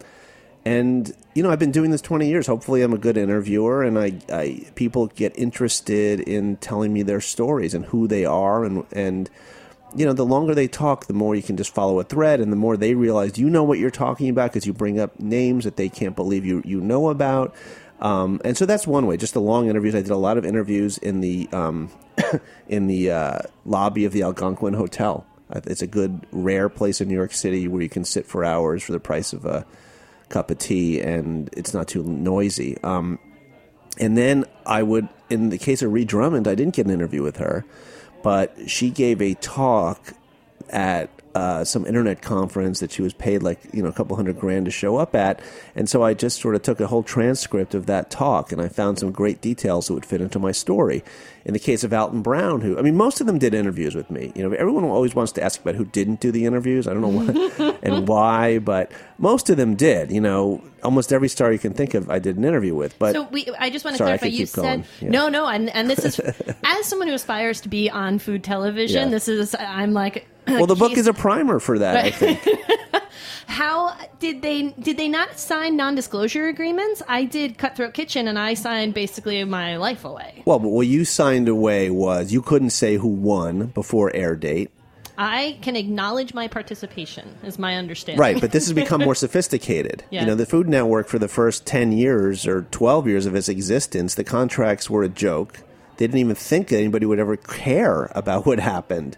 and 0.66 1.14
you 1.34 1.44
know, 1.44 1.50
I've 1.50 1.60
been 1.60 1.72
doing 1.72 1.92
this 1.92 2.02
20 2.02 2.28
years. 2.28 2.48
Hopefully, 2.48 2.82
I'm 2.82 2.94
a 2.94 2.98
good 2.98 3.18
interviewer, 3.18 3.84
and 3.84 3.98
I, 3.98 4.20
I 4.30 4.68
people 4.76 5.08
get 5.08 5.38
interested 5.38 6.20
in 6.20 6.58
telling 6.58 6.92
me 6.92 7.04
their 7.04 7.22
stories 7.22 7.74
and 7.74 7.86
who 7.86 8.08
they 8.08 8.26
are, 8.26 8.66
and 8.66 8.86
and 8.92 9.30
you 9.96 10.06
know, 10.06 10.14
the 10.14 10.26
longer 10.26 10.54
they 10.54 10.68
talk, 10.68 11.06
the 11.06 11.14
more 11.14 11.36
you 11.36 11.42
can 11.42 11.56
just 11.56 11.74
follow 11.74 12.00
a 12.00 12.04
thread, 12.04 12.42
and 12.42 12.52
the 12.52 12.58
more 12.58 12.76
they 12.76 12.94
realize 12.94 13.38
you 13.38 13.50
know 13.50 13.64
what 13.64 13.80
you're 13.80 13.90
talking 13.90 14.30
about 14.30 14.52
because 14.52 14.66
you 14.68 14.74
bring 14.74 15.00
up 15.00 15.20
names 15.20 15.64
that 15.64 15.78
they 15.78 15.90
can't 15.90 16.16
believe 16.16 16.46
you 16.46 16.62
you 16.66 16.82
know 16.82 17.10
about. 17.10 17.56
Um, 18.00 18.42
and 18.46 18.56
so 18.56 18.66
that's 18.66 18.86
one 18.86 19.08
way. 19.08 19.18
Just 19.18 19.34
the 19.34 19.42
long 19.42 19.70
interviews. 19.70 19.96
I 19.96 20.02
did 20.02 20.12
a 20.12 20.18
lot 20.18 20.38
of 20.38 20.46
interviews 20.46 20.98
in 20.98 21.22
the 21.22 21.50
um, 21.52 21.90
in 22.68 22.88
the 22.88 23.12
uh, 23.12 23.40
lobby 23.66 24.06
of 24.06 24.14
the 24.14 24.24
Algonquin 24.24 24.74
Hotel. 24.74 25.26
It's 25.50 25.82
a 25.82 25.88
good, 25.88 26.26
rare 26.32 26.68
place 26.68 27.00
in 27.00 27.08
New 27.08 27.16
York 27.16 27.34
City 27.34 27.68
where 27.68 27.82
you 27.82 27.90
can 27.90 28.04
sit 28.04 28.26
for 28.26 28.44
hours 28.44 28.84
for 28.84 28.92
the 28.92 29.00
price 29.00 29.32
of 29.32 29.46
a 29.46 29.66
cup 30.30 30.52
of 30.52 30.58
tea, 30.58 31.00
and 31.00 31.50
it's 31.54 31.74
not 31.74 31.88
too 31.88 32.04
noisy. 32.04 32.78
Um, 32.84 33.18
and 33.98 34.18
then 34.18 34.46
I 34.66 34.84
would, 34.84 35.08
in 35.30 35.50
the 35.50 35.58
case 35.58 35.82
of 35.82 35.92
Ree 35.92 36.06
Drummond, 36.06 36.48
I 36.48 36.56
didn't 36.56 36.76
get 36.76 36.86
an 36.86 36.92
interview 36.92 37.24
with 37.24 37.38
her, 37.38 37.66
but 38.24 38.70
she 38.70 38.90
gave 38.90 39.22
a 39.22 39.36
talk 39.36 40.14
at 40.70 41.10
uh, 41.38 41.64
some 41.64 41.86
internet 41.86 42.22
conference 42.22 42.80
that 42.80 42.92
she 42.92 43.02
was 43.02 43.14
paid 43.14 43.44
like 43.44 43.60
you 43.74 43.84
know 43.84 43.90
a 43.90 43.94
couple 43.94 44.16
hundred 44.16 44.40
grand 44.40 44.66
to 44.66 44.72
show 44.72 44.98
up 44.98 45.16
at, 45.16 45.40
and 45.76 45.88
so 45.90 46.04
I 46.04 46.14
just 46.14 46.42
sort 46.42 46.56
of 46.56 46.62
took 46.64 46.80
a 46.80 46.88
whole 46.88 47.04
transcript 47.04 47.76
of 47.76 47.86
that 47.86 48.10
talk, 48.10 48.52
and 48.52 48.62
I 48.62 48.68
found 48.70 49.00
some 49.00 49.12
great 49.12 49.40
details 49.42 49.88
that 49.88 49.94
would 49.94 50.06
fit 50.06 50.22
into 50.22 50.40
my 50.40 50.52
story. 50.52 51.04
In 51.46 51.54
the 51.54 51.60
case 51.60 51.86
of 51.86 51.94
Alton 51.94 52.22
Brown, 52.22 52.60
who 52.60 52.78
I 52.78 52.82
mean, 52.82 52.98
most 52.98 53.22
of 53.22 53.28
them 53.28 53.38
did 53.40 53.54
interviews 53.54 53.96
with 53.96 54.12
me. 54.12 54.34
You 54.36 54.44
know, 54.50 54.56
everyone 54.56 54.84
always 54.84 55.16
wants 55.16 55.32
to 55.34 55.44
ask 55.44 55.62
about 55.62 55.76
who 55.76 55.86
didn't 55.86 56.20
do 56.20 56.30
the 56.30 56.46
interviews. 56.46 56.88
I 56.90 56.94
don't 56.94 57.02
know 57.02 57.08
what 57.08 57.80
and 57.84 58.06
why, 58.08 58.60
but 58.60 58.92
most 59.18 59.50
of 59.50 59.56
them 59.56 59.76
did. 59.76 60.12
You 60.12 60.20
know, 60.20 60.62
almost 60.84 61.14
every 61.14 61.30
star 61.30 61.54
you 61.54 61.60
can 61.60 61.74
think 61.74 61.94
of, 61.94 62.10
I 62.10 62.20
did 62.20 62.36
an 62.36 62.44
interview 62.44 62.76
with. 62.76 63.00
But 63.00 63.14
So 63.14 63.24
we, 63.32 63.48
I 63.58 63.70
just 63.70 63.86
want 63.86 63.96
to 63.96 64.00
Sorry, 64.00 64.18
clarify. 64.18 64.26
You 64.26 64.46
said 64.46 64.84
Yeah. 65.00 65.10
no, 65.10 65.30
no, 65.30 65.48
and 65.48 65.70
and 65.70 65.90
this 65.90 66.04
is 66.04 66.20
as 66.66 66.86
someone 66.86 67.08
who 67.08 67.14
aspires 67.14 67.62
to 67.62 67.70
be 67.70 67.90
on 67.90 68.20
food 68.20 68.44
television. 68.44 69.04
Yeah. 69.06 69.12
This 69.12 69.28
is 69.30 69.56
I'm 69.58 69.94
like. 69.94 70.28
Well, 70.48 70.68
the 70.68 70.76
book 70.76 70.94
is 70.94 71.08
a 71.08 71.14
primer 71.14 71.60
for 71.60 71.80
that. 71.80 71.98
I 71.98 72.12
think. 72.12 72.46
How 73.48 73.96
did 74.20 74.42
they 74.42 74.70
did 74.80 74.98
they 74.98 75.08
not 75.08 75.40
sign 75.40 75.78
non-disclosure 75.78 76.48
agreements? 76.48 77.02
I 77.08 77.24
did 77.24 77.58
Cutthroat 77.58 77.94
Kitchen, 77.94 78.28
and 78.28 78.38
I 78.38 78.54
signed 78.54 78.94
basically 78.94 79.44
my 79.46 79.78
life 79.78 80.04
away. 80.06 80.44
Well, 80.46 80.60
but 80.60 80.70
what 80.70 80.88
you 80.88 81.06
signed 81.06 81.48
away 81.48 81.90
was 81.90 82.34
you 82.34 82.42
couldn't 82.42 82.72
say 82.72 82.98
who 82.98 83.08
won 83.08 83.68
before 83.68 84.14
air 84.14 84.36
date. 84.36 84.72
I 85.18 85.58
can 85.64 85.76
acknowledge 85.76 86.36
my 86.36 86.48
participation, 86.48 87.38
is 87.44 87.58
my 87.58 87.76
understanding. 87.76 88.20
Right, 88.20 88.40
but 88.40 88.52
this 88.52 88.66
has 88.66 88.74
become 88.74 89.02
more 89.02 89.16
sophisticated. 89.26 90.04
Yeah. 90.12 90.22
You 90.22 90.28
know, 90.28 90.36
the 90.36 90.46
Food 90.46 90.70
Network 90.70 91.08
for 91.08 91.18
the 91.18 91.28
first 91.28 91.66
10 91.66 91.92
years 91.92 92.46
or 92.46 92.64
12 92.70 93.08
years 93.08 93.26
of 93.26 93.34
its 93.34 93.50
existence, 93.50 94.14
the 94.14 94.24
contracts 94.24 94.90
were 94.92 95.02
a 95.02 95.10
joke. 95.10 95.62
They 95.98 96.06
didn't 96.06 96.20
even 96.20 96.36
think 96.36 96.68
that 96.68 96.78
anybody 96.78 97.08
would 97.08 97.18
ever 97.18 97.36
care 97.36 98.12
about 98.14 98.46
what 98.46 98.60
happened. 98.60 99.18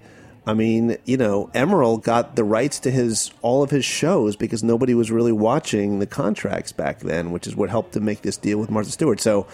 I 0.50 0.56
mean, 0.56 0.98
you 1.06 1.16
know, 1.16 1.52
Emeril 1.54 2.02
got 2.02 2.36
the 2.36 2.44
rights 2.44 2.80
to 2.80 2.90
his 2.90 3.30
all 3.44 3.62
of 3.62 3.70
his 3.70 3.86
shows 3.86 4.36
because 4.36 4.64
nobody 4.64 4.96
was 4.96 5.12
really 5.12 5.32
watching 5.32 6.00
the 6.00 6.08
contracts 6.08 6.72
back 6.72 7.02
then, 7.02 7.32
which 7.32 7.46
is 7.46 7.56
what 7.56 7.70
helped 7.70 7.94
to 7.94 8.00
make 8.00 8.24
this 8.24 8.36
deal 8.36 8.58
with 8.58 8.72
Martha 8.72 8.90
Stewart. 8.90 9.22
So, 9.22 9.46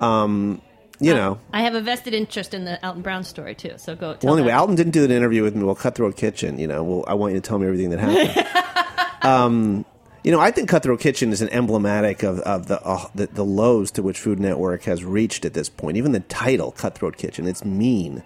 um, 0.00 0.60
you 0.98 1.14
know, 1.14 1.38
I 1.52 1.62
have 1.62 1.76
a 1.76 1.80
vested 1.80 2.12
interest 2.12 2.54
in 2.54 2.64
the 2.64 2.84
Alton 2.84 3.02
Brown 3.02 3.22
story 3.22 3.54
too. 3.54 3.74
So 3.76 3.94
go. 3.94 4.14
Tell 4.14 4.30
well, 4.30 4.38
anyway, 4.38 4.50
that. 4.50 4.58
Alton 4.58 4.74
didn't 4.74 4.94
do 4.94 5.04
an 5.04 5.12
interview 5.12 5.44
with 5.44 5.54
me. 5.54 5.62
Well, 5.62 5.76
Cutthroat 5.76 6.16
Kitchen, 6.16 6.58
you 6.58 6.66
know, 6.66 6.82
well, 6.82 7.04
I 7.06 7.14
want 7.14 7.34
you 7.34 7.40
to 7.40 7.48
tell 7.48 7.60
me 7.60 7.66
everything 7.66 7.90
that 7.90 8.00
happened. 8.00 9.22
um, 9.22 9.84
you 10.26 10.32
know, 10.32 10.40
I 10.40 10.50
think 10.50 10.68
Cutthroat 10.68 10.98
Kitchen 10.98 11.30
is 11.30 11.40
an 11.40 11.48
emblematic 11.50 12.24
of, 12.24 12.40
of 12.40 12.66
the, 12.66 12.82
uh, 12.82 13.06
the 13.14 13.28
the 13.28 13.44
lows 13.44 13.92
to 13.92 14.02
which 14.02 14.18
Food 14.18 14.40
Network 14.40 14.82
has 14.82 15.04
reached 15.04 15.44
at 15.44 15.54
this 15.54 15.68
point. 15.68 15.96
Even 15.96 16.10
the 16.10 16.18
title, 16.18 16.72
Cutthroat 16.72 17.16
Kitchen, 17.16 17.46
it's 17.46 17.64
mean. 17.64 18.24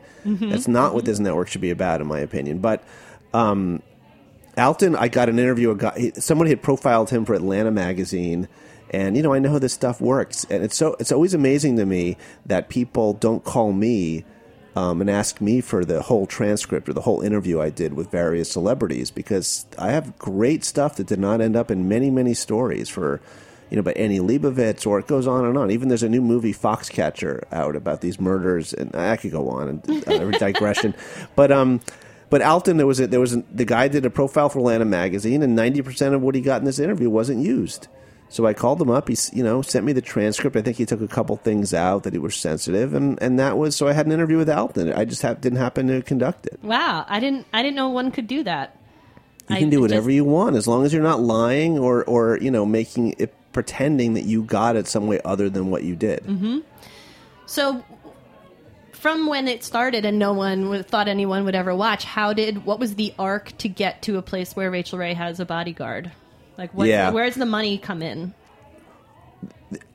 That's 0.51 0.67
not 0.67 0.95
what 0.95 1.05
this 1.05 1.19
network 1.19 1.49
should 1.49 1.61
be 1.61 1.69
about, 1.69 2.01
in 2.01 2.07
my 2.07 2.21
opinion. 2.21 2.61
But 2.61 2.83
um, 3.35 3.83
Alton, 4.57 4.97
I 4.97 5.09
got 5.09 5.29
an 5.29 5.39
interview. 5.39 5.73
A 5.73 5.77
guy, 5.77 6.13
somebody 6.15 6.49
had 6.49 6.63
profiled 6.63 7.11
him 7.11 7.27
for 7.27 7.35
Atlanta 7.35 7.71
magazine, 7.71 8.49
and 8.89 9.15
you 9.15 9.23
know 9.23 9.35
I 9.35 9.39
know 9.39 9.51
how 9.51 9.59
this 9.59 9.75
stuff 9.75 10.01
works, 10.01 10.47
and 10.49 10.65
it's 10.65 10.79
so 10.79 10.97
it's 11.01 11.13
always 11.13 11.35
amazing 11.35 11.77
to 11.77 11.85
me 11.85 12.17
that 12.47 12.71
people 12.71 13.13
don't 13.13 13.45
call 13.45 13.75
me 13.75 14.25
um, 14.77 15.01
and 15.01 15.11
ask 15.11 15.41
me 15.41 15.61
for 15.61 15.85
the 15.85 16.03
whole 16.03 16.27
transcript 16.27 16.89
or 16.89 16.93
the 16.93 17.03
whole 17.03 17.21
interview 17.21 17.61
I 17.61 17.71
did 17.71 17.95
with 17.95 18.11
various 18.11 18.51
celebrities 18.51 19.11
because 19.11 19.67
I 19.79 19.91
have 19.91 20.19
great 20.19 20.65
stuff 20.65 20.97
that 20.97 21.07
did 21.07 21.19
not 21.19 21.41
end 21.41 21.57
up 21.57 21.71
in 21.71 21.89
many 21.89 22.11
many 22.11 22.35
stories 22.35 22.89
for. 22.89 23.21
You 23.69 23.77
know, 23.77 23.83
by 23.83 23.93
Annie 23.93 24.19
Leibovitz, 24.19 24.85
or 24.85 24.99
it 24.99 25.07
goes 25.07 25.29
on 25.29 25.45
and 25.45 25.57
on. 25.57 25.71
Even 25.71 25.87
there's 25.87 26.03
a 26.03 26.09
new 26.09 26.21
movie, 26.21 26.53
Foxcatcher, 26.53 27.45
out 27.53 27.77
about 27.77 28.01
these 28.01 28.19
murders, 28.19 28.75
and 28.75 28.93
I 28.97 29.17
could 29.17 29.31
go 29.31 29.49
on 29.49 29.69
and 29.69 29.89
uh, 29.89 30.03
every 30.13 30.37
digression. 30.37 30.93
But 31.37 31.53
um, 31.53 31.81
but 32.31 32.43
Alton, 32.43 32.79
there 32.79 32.87
was 32.87 32.99
a, 32.99 33.07
there 33.07 33.21
was 33.21 33.35
a, 33.35 33.45
the 33.53 33.65
guy 33.65 33.89
did 33.89 34.05
a 34.05 34.11
profile 34.11 34.49
for 34.49 34.59
Atlanta 34.61 34.87
magazine, 34.87 35.41
and 35.43 35.55
ninety 35.55 35.83
percent 35.83 36.17
of 36.17 36.21
what 36.21 36.35
he 36.35 36.41
got 36.41 36.61
in 36.61 36.65
this 36.65 36.81
interview 36.81 37.11
wasn't 37.11 37.45
used. 37.45 37.87
So 38.31 38.47
I 38.47 38.55
called 38.55 38.81
him 38.81 38.91
up. 38.91 39.09
He 39.09 39.17
you 39.33 39.45
know 39.45 39.61
sent 39.61 39.85
me 39.85 39.93
the 39.93 40.01
transcript. 40.01 40.57
I 40.57 40.63
think 40.63 40.79
he 40.79 40.87
took 40.87 41.03
a 41.03 41.09
couple 41.09 41.37
things 41.37 41.75
out 41.75 42.05
that 42.05 42.13
he 42.13 42.19
was 42.19 42.35
sensitive, 42.35 42.95
and, 42.95 43.21
and 43.21 43.39
that 43.39 43.59
was 43.59 43.77
so 43.77 43.89
I 43.89 43.93
had 43.93 44.07
an 44.07 44.13
interview 44.13 44.39
with 44.39 44.49
Alton. 44.49 44.93
I 44.93 45.05
just 45.05 45.21
didn't 45.23 45.57
happen 45.57 45.89
to 45.89 46.01
conduct 46.01 46.47
it. 46.47 46.59
Wow, 46.63 47.05
I 47.09 47.21
didn't 47.21 47.47
I 47.53 47.63
didn't 47.63 47.77
know 47.77 47.89
one 47.89 48.11
could 48.11 48.27
do 48.27 48.43
that. 48.45 48.77
You 49.51 49.57
can 49.57 49.71
do 49.71 49.81
whatever 49.81 50.11
you 50.11 50.25
want 50.25 50.57
as 50.57 50.69
long 50.69 50.85
as 50.85 50.93
you're 50.93 51.03
not 51.03 51.21
lying 51.21 51.79
or, 51.79 52.05
or 52.05 52.39
you 52.41 52.51
know, 52.51 52.65
making 52.65 53.17
it 53.19 53.35
pretending 53.53 54.15
that 54.15 54.25
you 54.25 54.43
got 54.43 54.77
it 54.77 54.87
some 54.87 55.09
way 55.09 55.21
other 55.25 55.51
than 55.51 55.71
what 55.71 55.83
you 55.83 55.97
did. 55.97 56.21
Mm-hmm. 56.21 56.59
So, 57.47 57.85
from 58.93 59.27
when 59.27 59.49
it 59.49 59.65
started 59.65 60.05
and 60.05 60.19
no 60.19 60.33
one 60.33 60.85
thought 60.85 61.09
anyone 61.09 61.45
would 61.45 61.57
ever 61.57 61.75
watch, 61.75 62.05
how 62.05 62.33
did 62.33 62.65
what 62.65 62.79
was 62.79 62.95
the 62.95 63.13
arc 63.19 63.57
to 63.59 63.69
get 63.69 64.03
to 64.03 64.19
a 64.19 64.23
place 64.23 64.55
where 64.55 64.71
Rachael 64.71 64.99
Ray 64.99 65.15
has 65.15 65.41
a 65.41 65.45
bodyguard? 65.45 66.13
Like, 66.61 66.75
what, 66.75 66.89
Yeah. 66.89 67.09
where's 67.11 67.37
the 67.37 67.47
money 67.47 67.79
come 67.79 68.03
in? 68.03 68.35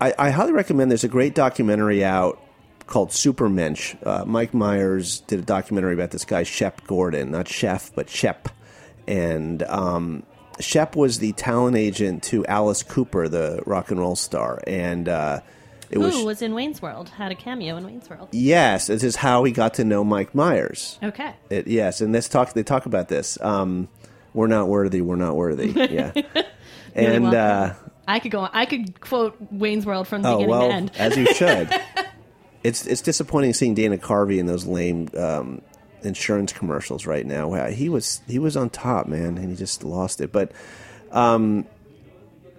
I, 0.01 0.13
I 0.17 0.29
highly 0.31 0.51
recommend. 0.51 0.89
There's 0.89 1.03
a 1.03 1.07
great 1.07 1.35
documentary 1.35 2.03
out 2.03 2.41
called 2.87 3.09
Supermensch. 3.09 3.95
Uh, 4.05 4.25
Mike 4.25 4.53
Myers 4.55 5.19
did 5.21 5.37
a 5.39 5.43
documentary 5.43 5.93
about 5.93 6.09
this 6.09 6.25
guy 6.25 6.41
Shep 6.41 6.85
Gordon, 6.87 7.29
not 7.31 7.47
Chef, 7.47 7.93
but 7.93 8.09
Shep, 8.09 8.49
and 9.07 9.61
um, 9.63 10.23
Shep 10.59 10.95
was 10.95 11.19
the 11.19 11.33
talent 11.33 11.77
agent 11.77 12.23
to 12.23 12.43
Alice 12.47 12.81
Cooper, 12.81 13.27
the 13.27 13.61
rock 13.67 13.91
and 13.91 13.99
roll 13.99 14.15
star, 14.15 14.59
and 14.65 15.07
uh, 15.07 15.41
it 15.91 15.99
was, 15.99 16.15
was 16.23 16.41
in 16.41 16.55
Wayne's 16.55 16.81
World? 16.81 17.09
Had 17.09 17.31
a 17.31 17.35
cameo 17.35 17.77
in 17.77 17.85
Wayne's 17.85 18.09
World. 18.09 18.29
yes, 18.31 18.87
this 18.87 19.03
is 19.03 19.15
how 19.15 19.43
he 19.43 19.51
got 19.51 19.75
to 19.75 19.83
know 19.83 20.03
Mike 20.03 20.33
Myers. 20.33 20.97
Okay. 21.03 21.33
It, 21.51 21.67
yes, 21.67 22.01
and 22.01 22.15
this 22.15 22.27
talk 22.27 22.53
they 22.53 22.63
talk 22.63 22.85
about 22.87 23.07
this. 23.07 23.39
Um, 23.41 23.87
we're 24.35 24.47
not 24.47 24.67
worthy. 24.67 25.01
We're 25.01 25.15
not 25.15 25.35
worthy. 25.35 25.71
Yeah, 25.91 26.11
and. 26.93 27.33
Uh. 27.33 27.73
I 28.07 28.19
could 28.19 28.29
go. 28.29 28.41
On. 28.41 28.49
I 28.53 28.67
could 28.67 29.01
quote 29.01 29.35
Wayne's 29.49 29.83
World 29.83 30.07
from 30.07 30.23
Oh 30.23 30.37
beginning 30.37 30.49
well, 30.49 30.67
to 30.67 30.73
end. 30.75 30.91
as 30.95 31.17
you 31.17 31.25
should. 31.33 31.67
it's 32.63 32.85
it's 32.85 33.01
disappointing 33.01 33.53
seeing 33.53 33.73
Dana 33.73 33.97
Carvey 33.97 34.37
in 34.37 34.45
those 34.45 34.67
lame 34.67 35.09
um, 35.17 35.61
insurance 36.03 36.53
commercials 36.53 37.07
right 37.07 37.25
now. 37.25 37.51
He 37.65 37.89
was 37.89 38.21
he 38.27 38.37
was 38.37 38.55
on 38.55 38.69
top, 38.69 39.07
man, 39.07 39.39
and 39.39 39.49
he 39.49 39.55
just 39.55 39.83
lost 39.83 40.21
it. 40.21 40.31
But 40.31 40.51
um, 41.11 41.65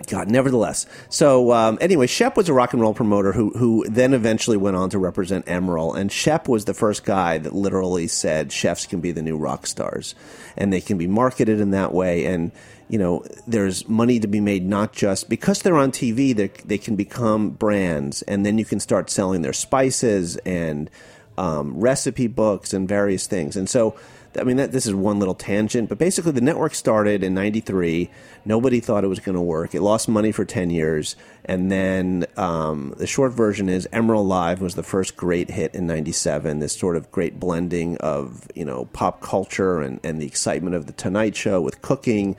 God, 0.09 0.31
nevertheless. 0.31 0.87
So 1.09 1.53
um, 1.53 1.79
anyway, 1.81 2.07
Shep 2.07 2.37
was 2.37 2.49
a 2.49 2.53
rock 2.53 2.73
and 2.73 2.83
roll 2.83 2.95
promoter 2.95 3.33
who 3.33 3.51
who 3.51 3.85
then 3.89 4.13
eventually 4.13 4.57
went 4.57 4.77
on 4.77 4.91
to 4.91 4.99
represent 4.99 5.47
Emeril, 5.47 5.97
and 5.97 6.13
Shep 6.13 6.49
was 6.49 6.67
the 6.67 6.75
first 6.75 7.05
guy 7.05 7.39
that 7.39 7.55
literally 7.55 8.07
said 8.07 8.53
chefs 8.53 8.87
can 8.87 9.01
be 9.01 9.11
the 9.11 9.23
new 9.23 9.37
rock 9.37 9.67
stars, 9.67 10.15
and 10.57 10.73
they 10.73 10.83
can 10.83 10.99
be 10.99 11.07
marketed 11.07 11.61
in 11.61 11.71
that 11.71 11.93
way. 11.95 12.27
And 12.27 12.53
you 12.89 12.99
know, 12.99 13.25
there's 13.47 13.89
money 13.89 14.21
to 14.21 14.29
be 14.29 14.41
made 14.41 14.65
not 14.65 14.93
just 14.93 15.29
because 15.29 15.63
they're 15.63 15.79
on 15.79 15.93
TV, 15.93 16.37
they 16.37 16.49
they 16.65 16.79
can 16.79 16.95
become 16.95 17.51
brands, 17.51 18.23
and 18.23 18.45
then 18.45 18.59
you 18.59 18.67
can 18.67 18.81
start 18.81 19.09
selling 19.11 19.43
their 19.43 19.55
spices 19.55 20.37
and 20.45 20.91
um, 21.39 21.81
recipe 21.81 22.27
books 22.27 22.73
and 22.73 22.89
various 22.89 23.27
things. 23.27 23.57
And 23.57 23.69
so, 23.69 23.97
I 24.39 24.45
mean, 24.45 24.57
that, 24.57 24.73
this 24.73 24.87
is 24.87 24.95
one 24.95 25.19
little 25.19 25.35
tangent, 25.35 25.89
but 25.89 25.99
basically, 25.99 26.33
the 26.33 26.41
network 26.41 26.75
started 26.75 27.23
in 27.23 27.35
'93. 27.35 28.11
Nobody 28.47 28.79
thought 28.79 29.03
it 29.03 29.09
was 29.09 29.19
going 29.19 29.35
to 29.35 29.43
work. 29.43 29.75
It 29.75 29.83
lost 29.83 30.09
money 30.09 30.31
for 30.31 30.45
10 30.45 30.71
years. 30.71 31.17
And 31.45 31.71
then 31.71 32.27
um, 32.37 32.95
the 32.97 33.07
short 33.07 33.33
version 33.33 33.69
is 33.69 33.89
Emeril 33.93 34.25
Live 34.25 34.61
was 34.61 34.77
the 34.77 34.85
first 34.85 35.17
great 35.17 35.51
hit 35.51 35.75
in 35.75 35.89
97. 35.89 36.61
This 36.61 36.73
sort 36.73 36.97
of 36.97 37.11
great 37.11 37.41
blending 37.41 37.97
of, 37.97 38.47
you 38.55 38.65
know, 38.65 38.85
pop 38.93 39.21
culture 39.21 39.81
and, 39.81 39.99
and 40.05 40.23
the 40.23 40.27
excitement 40.27 40.77
of 40.77 40.87
The 40.87 40.93
Tonight 40.93 41.35
Show 41.35 41.61
with 41.61 41.83
cooking. 41.83 42.37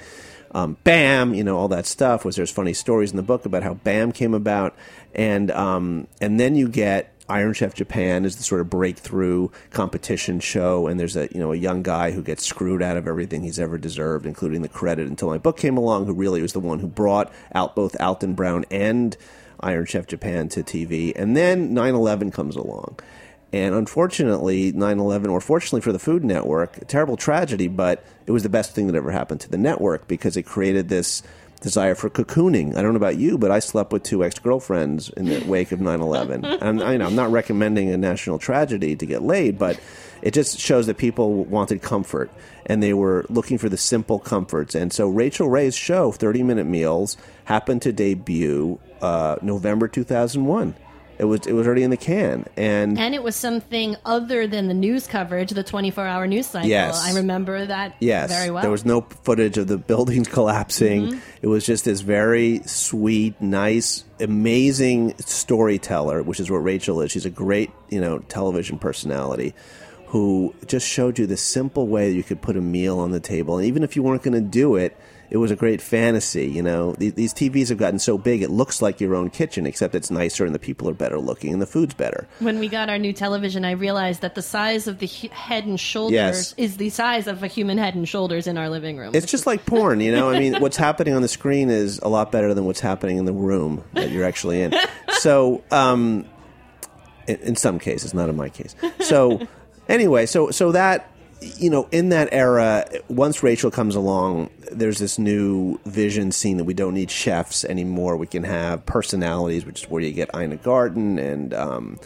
Um, 0.51 0.77
Bam, 0.85 1.33
you 1.33 1.43
know, 1.43 1.57
all 1.57 1.67
that 1.67 1.85
stuff. 1.85 2.23
Was 2.23 2.37
there's 2.37 2.51
funny 2.51 2.73
stories 2.73 3.11
in 3.11 3.17
the 3.17 3.23
book 3.23 3.45
about 3.45 3.63
how 3.63 3.73
Bam 3.73 4.13
came 4.13 4.33
about. 4.33 4.77
And, 5.13 5.51
um, 5.51 6.07
and 6.21 6.39
then 6.39 6.55
you 6.55 6.69
get 6.69 7.11
Iron 7.29 7.53
Chef 7.53 7.73
Japan 7.73 8.23
is 8.23 8.37
the 8.37 8.43
sort 8.43 8.61
of 8.61 8.69
breakthrough 8.69 9.49
competition 9.71 10.39
show, 10.39 10.87
and 10.87 10.99
there's 10.99 11.15
a 11.15 11.27
you 11.33 11.39
know 11.39 11.51
a 11.51 11.57
young 11.57 11.83
guy 11.83 12.11
who 12.11 12.21
gets 12.21 12.45
screwed 12.45 12.81
out 12.81 12.97
of 12.97 13.07
everything 13.07 13.43
he's 13.43 13.59
ever 13.59 13.77
deserved, 13.77 14.25
including 14.25 14.61
the 14.61 14.69
credit. 14.69 15.07
Until 15.07 15.29
my 15.29 15.37
book 15.37 15.57
came 15.57 15.77
along, 15.77 16.05
who 16.05 16.13
really 16.13 16.41
was 16.41 16.53
the 16.53 16.59
one 16.59 16.79
who 16.79 16.87
brought 16.87 17.31
out 17.53 17.75
both 17.75 17.99
Alton 17.99 18.33
Brown 18.33 18.65
and 18.71 19.17
Iron 19.59 19.85
Chef 19.85 20.07
Japan 20.07 20.47
to 20.49 20.63
TV, 20.63 21.13
and 21.15 21.35
then 21.35 21.73
9/11 21.73 22.31
comes 22.31 22.55
along, 22.55 22.99
and 23.51 23.75
unfortunately 23.75 24.71
9/11, 24.71 25.29
or 25.29 25.41
fortunately 25.41 25.81
for 25.81 25.91
the 25.91 25.99
Food 25.99 26.23
Network, 26.23 26.87
terrible 26.87 27.17
tragedy, 27.17 27.67
but 27.67 28.05
it 28.25 28.31
was 28.31 28.43
the 28.43 28.49
best 28.49 28.73
thing 28.73 28.87
that 28.87 28.95
ever 28.95 29.11
happened 29.11 29.41
to 29.41 29.49
the 29.49 29.57
network 29.57 30.07
because 30.07 30.37
it 30.37 30.43
created 30.43 30.87
this 30.87 31.23
desire 31.61 31.95
for 31.95 32.09
cocooning. 32.09 32.75
I 32.75 32.81
don't 32.81 32.93
know 32.93 32.97
about 32.97 33.17
you, 33.17 33.37
but 33.37 33.51
I 33.51 33.59
slept 33.59 33.91
with 33.91 34.03
two 34.03 34.23
ex 34.23 34.39
girlfriends 34.39 35.09
in 35.09 35.25
the 35.25 35.43
wake 35.45 35.71
of 35.71 35.81
9 35.81 36.01
11. 36.01 36.45
And 36.61 36.81
I, 36.81 36.93
you 36.93 36.97
know, 36.97 37.05
I'm 37.05 37.15
not 37.15 37.31
recommending 37.31 37.89
a 37.89 37.97
national 37.97 38.39
tragedy 38.39 38.95
to 38.95 39.05
get 39.05 39.21
laid, 39.21 39.57
but 39.57 39.79
it 40.21 40.33
just 40.33 40.59
shows 40.59 40.87
that 40.87 40.97
people 40.97 41.45
wanted 41.45 41.81
comfort 41.81 42.31
and 42.65 42.81
they 42.81 42.93
were 42.93 43.25
looking 43.29 43.57
for 43.57 43.69
the 43.69 43.77
simple 43.77 44.19
comforts. 44.19 44.75
And 44.75 44.91
so 44.91 45.07
Rachael 45.07 45.49
Ray's 45.49 45.75
show, 45.75 46.11
30 46.11 46.43
Minute 46.43 46.65
Meals, 46.65 47.17
happened 47.45 47.81
to 47.83 47.93
debut 47.93 48.79
uh, 49.01 49.37
November 49.41 49.87
2001. 49.87 50.75
It 51.19 51.25
was 51.25 51.47
it 51.47 51.53
was 51.53 51.65
already 51.65 51.83
in 51.83 51.89
the 51.89 51.97
can, 51.97 52.45
and 52.55 52.99
And 52.99 53.15
it 53.15 53.23
was 53.23 53.35
something 53.35 53.95
other 54.05 54.45
than 54.45 54.67
the 54.67 54.73
news 54.73 55.07
coverage, 55.07 55.49
the 55.49 55.63
24 55.63 56.05
hour 56.05 56.27
news 56.27 56.45
cycle. 56.45 56.69
Yes. 56.69 57.03
I 57.03 57.15
remember 57.15 57.65
that 57.65 57.95
Yes, 57.99 58.29
very 58.31 58.51
well. 58.51 58.61
there 58.61 58.69
was 58.71 58.85
no 58.85 59.01
footage 59.01 59.57
of 59.57 59.67
the 59.67 59.77
buildings 59.91 60.27
collapsing. 60.37 61.07
Mm-hmm. 61.07 61.19
It 61.41 61.47
was 61.47 61.65
just 61.65 61.85
this 61.85 62.01
very 62.01 62.61
sweet, 62.65 63.39
nice, 63.41 64.03
amazing 64.19 65.15
storyteller, 65.19 66.21
which 66.21 66.39
is 66.39 66.51
what 66.51 66.57
Rachel 66.57 67.01
is. 67.01 67.11
She's 67.11 67.25
a 67.25 67.31
great, 67.31 67.71
you 67.89 67.99
know, 67.99 68.19
television 68.19 68.77
personality 68.77 69.55
who 70.07 70.53
just 70.67 70.87
showed 70.87 71.19
you 71.19 71.25
the 71.25 71.35
simple 71.35 71.87
way 71.87 72.09
that 72.09 72.15
you 72.15 72.23
could 72.23 72.41
put 72.41 72.55
a 72.55 72.61
meal 72.61 72.99
on 72.99 73.11
the 73.11 73.19
table, 73.19 73.57
and 73.57 73.65
even 73.67 73.83
if 73.83 73.95
you 73.95 74.03
weren't 74.03 74.23
going 74.23 74.33
to 74.35 74.49
do 74.49 74.75
it. 74.75 74.95
It 75.29 75.37
was 75.37 75.51
a 75.51 75.55
great 75.55 75.81
fantasy, 75.81 76.45
you 76.47 76.61
know. 76.61 76.93
These, 76.93 77.13
these 77.13 77.33
TVs 77.33 77.69
have 77.69 77.77
gotten 77.77 77.99
so 77.99 78.17
big; 78.17 78.41
it 78.41 78.49
looks 78.49 78.81
like 78.81 79.01
your 79.01 79.13
own 79.15 79.29
kitchen, 79.29 79.65
except 79.65 79.93
it's 79.93 80.09
nicer 80.09 80.45
and 80.45 80.55
the 80.55 80.59
people 80.59 80.89
are 80.89 80.93
better 80.93 81.19
looking 81.19 81.51
and 81.51 81.61
the 81.61 81.65
food's 81.67 81.93
better. 81.93 82.27
When 82.39 82.59
we 82.59 82.69
got 82.69 82.89
our 82.89 82.97
new 82.97 83.11
television, 83.13 83.65
I 83.65 83.71
realized 83.71 84.21
that 84.21 84.35
the 84.35 84.41
size 84.41 84.87
of 84.87 84.99
the 84.99 85.07
head 85.07 85.65
and 85.65 85.79
shoulders 85.79 86.13
Yes. 86.13 86.53
is 86.57 86.77
the 86.77 86.89
size 86.89 87.27
of 87.27 87.43
a 87.43 87.47
human 87.47 87.77
head 87.77 87.95
and 87.95 88.07
shoulders 88.07 88.47
in 88.47 88.57
our 88.57 88.69
living 88.69 88.97
room. 88.97 89.13
It's 89.13 89.29
just 89.29 89.45
like 89.45 89.65
porn, 89.65 89.99
you 89.99 90.11
know. 90.11 90.29
I 90.29 90.39
mean, 90.39 90.61
what's 90.61 90.77
happening 90.77 91.13
on 91.13 91.21
the 91.21 91.27
screen 91.27 91.69
is 91.69 91.99
a 91.99 92.07
lot 92.07 92.31
better 92.31 92.53
than 92.53 92.65
what's 92.65 92.79
happening 92.79 93.17
in 93.17 93.25
the 93.25 93.33
room 93.33 93.83
that 93.93 94.09
you're 94.11 94.25
actually 94.25 94.61
in. 94.61 94.73
So, 95.19 95.63
um, 95.71 96.25
in, 97.27 97.37
in 97.37 97.55
some 97.55 97.79
cases, 97.79 98.13
not 98.13 98.29
in 98.29 98.35
my 98.35 98.49
case. 98.49 98.75
So, 98.99 99.47
anyway, 99.89 100.27
so 100.27 100.51
so 100.51 100.71
that 100.73 101.09
you 101.41 101.69
know, 101.69 101.87
in 101.91 102.09
that 102.09 102.29
era, 102.31 102.85
once 103.07 103.43
Rachel 103.43 103.71
comes 103.71 103.95
along, 103.95 104.49
there's 104.71 104.99
this 104.99 105.19
new 105.19 105.79
vision 105.85 106.31
scene 106.31 106.57
that 106.57 106.63
we 106.65 106.73
don't 106.73 106.93
need 106.93 107.11
chefs 107.11 107.63
anymore. 107.65 108.17
We 108.17 108.27
can 108.27 108.43
have 108.43 108.85
personalities, 108.85 109.65
which 109.65 109.83
is 109.83 109.89
where 109.89 110.01
you 110.01 110.11
get 110.11 110.29
Ina 110.35 110.57
Garten 110.57 111.19
and. 111.19 111.53
Um, 111.53 111.99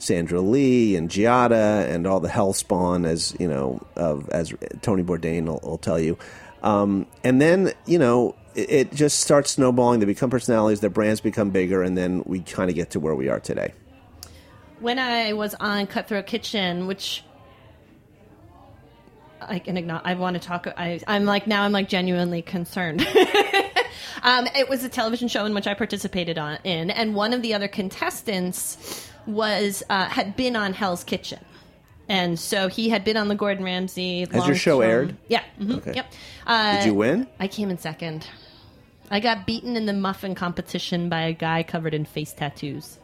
Sandra 0.00 0.40
Lee 0.40 0.94
and 0.94 1.10
Giada 1.10 1.84
and 1.90 2.06
all 2.06 2.20
the 2.20 2.28
hellspawn, 2.28 3.04
as 3.04 3.34
you 3.40 3.48
know, 3.48 3.84
of 3.96 4.28
as 4.30 4.54
Tony 4.80 5.02
Bourdain 5.02 5.46
will, 5.46 5.58
will 5.64 5.76
tell 5.76 5.98
you. 5.98 6.16
Um, 6.62 7.04
and 7.24 7.40
then 7.40 7.72
you 7.84 7.98
know, 7.98 8.36
it, 8.54 8.70
it 8.70 8.92
just 8.92 9.18
starts 9.18 9.50
snowballing. 9.50 9.98
They 9.98 10.06
become 10.06 10.30
personalities. 10.30 10.78
Their 10.78 10.88
brands 10.88 11.20
become 11.20 11.50
bigger, 11.50 11.82
and 11.82 11.98
then 11.98 12.22
we 12.26 12.38
kind 12.42 12.70
of 12.70 12.76
get 12.76 12.90
to 12.90 13.00
where 13.00 13.16
we 13.16 13.28
are 13.28 13.40
today. 13.40 13.74
when 14.80 14.98
I 14.98 15.32
was 15.32 15.54
on 15.58 15.86
Cutthroat 15.88 16.26
Kitchen, 16.26 16.86
which 16.86 17.24
I 19.40 19.58
can 19.58 19.76
ignore. 19.76 20.00
I 20.04 20.14
want 20.14 20.34
to 20.40 20.46
talk. 20.46 20.66
I, 20.76 21.00
I'm 21.06 21.24
like 21.24 21.46
now. 21.46 21.62
I'm 21.62 21.72
like 21.72 21.88
genuinely 21.88 22.42
concerned. 22.42 23.00
um, 24.22 24.46
it 24.56 24.68
was 24.68 24.84
a 24.84 24.88
television 24.88 25.28
show 25.28 25.44
in 25.46 25.54
which 25.54 25.66
I 25.66 25.74
participated 25.74 26.38
on 26.38 26.58
in, 26.64 26.90
and 26.90 27.14
one 27.14 27.32
of 27.32 27.42
the 27.42 27.54
other 27.54 27.68
contestants 27.68 29.08
was 29.26 29.82
uh, 29.90 30.06
had 30.06 30.36
been 30.36 30.56
on 30.56 30.72
Hell's 30.72 31.04
Kitchen, 31.04 31.44
and 32.08 32.38
so 32.38 32.68
he 32.68 32.88
had 32.88 33.04
been 33.04 33.16
on 33.16 33.28
the 33.28 33.34
Gordon 33.34 33.64
Ramsay. 33.64 34.26
Has 34.32 34.46
your 34.46 34.56
show 34.56 34.80
aired? 34.80 35.16
Yeah. 35.28 35.42
mhm, 35.60 35.78
Okay. 35.78 35.94
Yep. 35.94 36.12
Uh, 36.46 36.76
Did 36.78 36.86
you 36.86 36.94
win? 36.94 37.26
I 37.38 37.48
came 37.48 37.70
in 37.70 37.78
second. 37.78 38.26
I 39.10 39.20
got 39.20 39.46
beaten 39.46 39.76
in 39.76 39.86
the 39.86 39.92
muffin 39.94 40.34
competition 40.34 41.08
by 41.08 41.22
a 41.22 41.32
guy 41.32 41.62
covered 41.62 41.94
in 41.94 42.04
face 42.04 42.32
tattoos. 42.34 42.98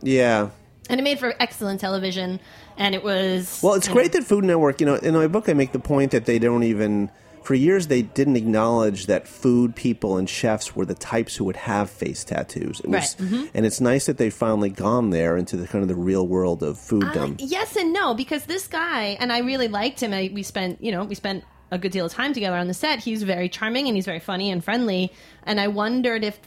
Yeah. 0.00 0.50
And 0.88 1.00
it 1.00 1.02
made 1.02 1.18
for 1.18 1.34
excellent 1.40 1.80
television, 1.80 2.40
and 2.76 2.94
it 2.94 3.02
was 3.02 3.60
Well, 3.62 3.74
it's 3.74 3.88
great 3.88 4.12
know, 4.12 4.20
that 4.20 4.26
Food 4.26 4.44
Network. 4.44 4.80
You 4.80 4.86
know, 4.86 4.94
in 4.94 5.14
my 5.14 5.26
book, 5.26 5.48
I 5.48 5.52
make 5.52 5.72
the 5.72 5.78
point 5.78 6.12
that 6.12 6.26
they 6.26 6.38
don't 6.38 6.62
even. 6.62 7.10
For 7.42 7.54
years, 7.54 7.86
they 7.86 8.02
didn't 8.02 8.34
acknowledge 8.34 9.06
that 9.06 9.28
food 9.28 9.76
people 9.76 10.16
and 10.16 10.28
chefs 10.28 10.74
were 10.74 10.84
the 10.84 10.96
types 10.96 11.36
who 11.36 11.44
would 11.44 11.54
have 11.54 11.88
face 11.88 12.24
tattoos. 12.24 12.80
It 12.80 12.88
was, 12.88 13.14
Right, 13.20 13.28
mhm. 13.30 13.50
And 13.54 13.64
it's 13.64 13.80
nice 13.80 14.06
that 14.06 14.18
they've 14.18 14.34
finally 14.34 14.68
gone 14.68 15.10
there 15.10 15.36
into 15.36 15.56
the 15.56 15.68
kind 15.68 15.82
of 15.82 15.86
the 15.88 15.94
real 15.94 16.26
world 16.26 16.64
of 16.64 16.76
fooddom. 16.76 17.34
Uh, 17.34 17.46
yes 17.46 17.76
and 17.76 17.92
no 17.92 18.14
because 18.14 18.46
this 18.46 18.66
guy 18.66 19.16
and 19.20 19.32
I 19.32 19.38
really 19.38 19.68
liked 19.68 20.02
him. 20.02 20.12
I, 20.12 20.28
we 20.34 20.42
spent 20.42 20.82
you 20.82 20.90
know 20.90 21.04
we 21.04 21.14
spent 21.14 21.44
a 21.70 21.78
good 21.78 21.92
deal 21.92 22.06
of 22.06 22.12
time 22.12 22.32
together 22.32 22.56
on 22.56 22.66
the 22.66 22.74
set. 22.74 22.98
He's 22.98 23.22
very 23.22 23.48
charming 23.48 23.86
and 23.86 23.96
he's 23.96 24.06
very 24.06 24.20
funny 24.20 24.50
and 24.50 24.64
friendly. 24.64 25.12
And 25.44 25.60
I 25.60 25.68
wondered 25.68 26.24
if 26.24 26.40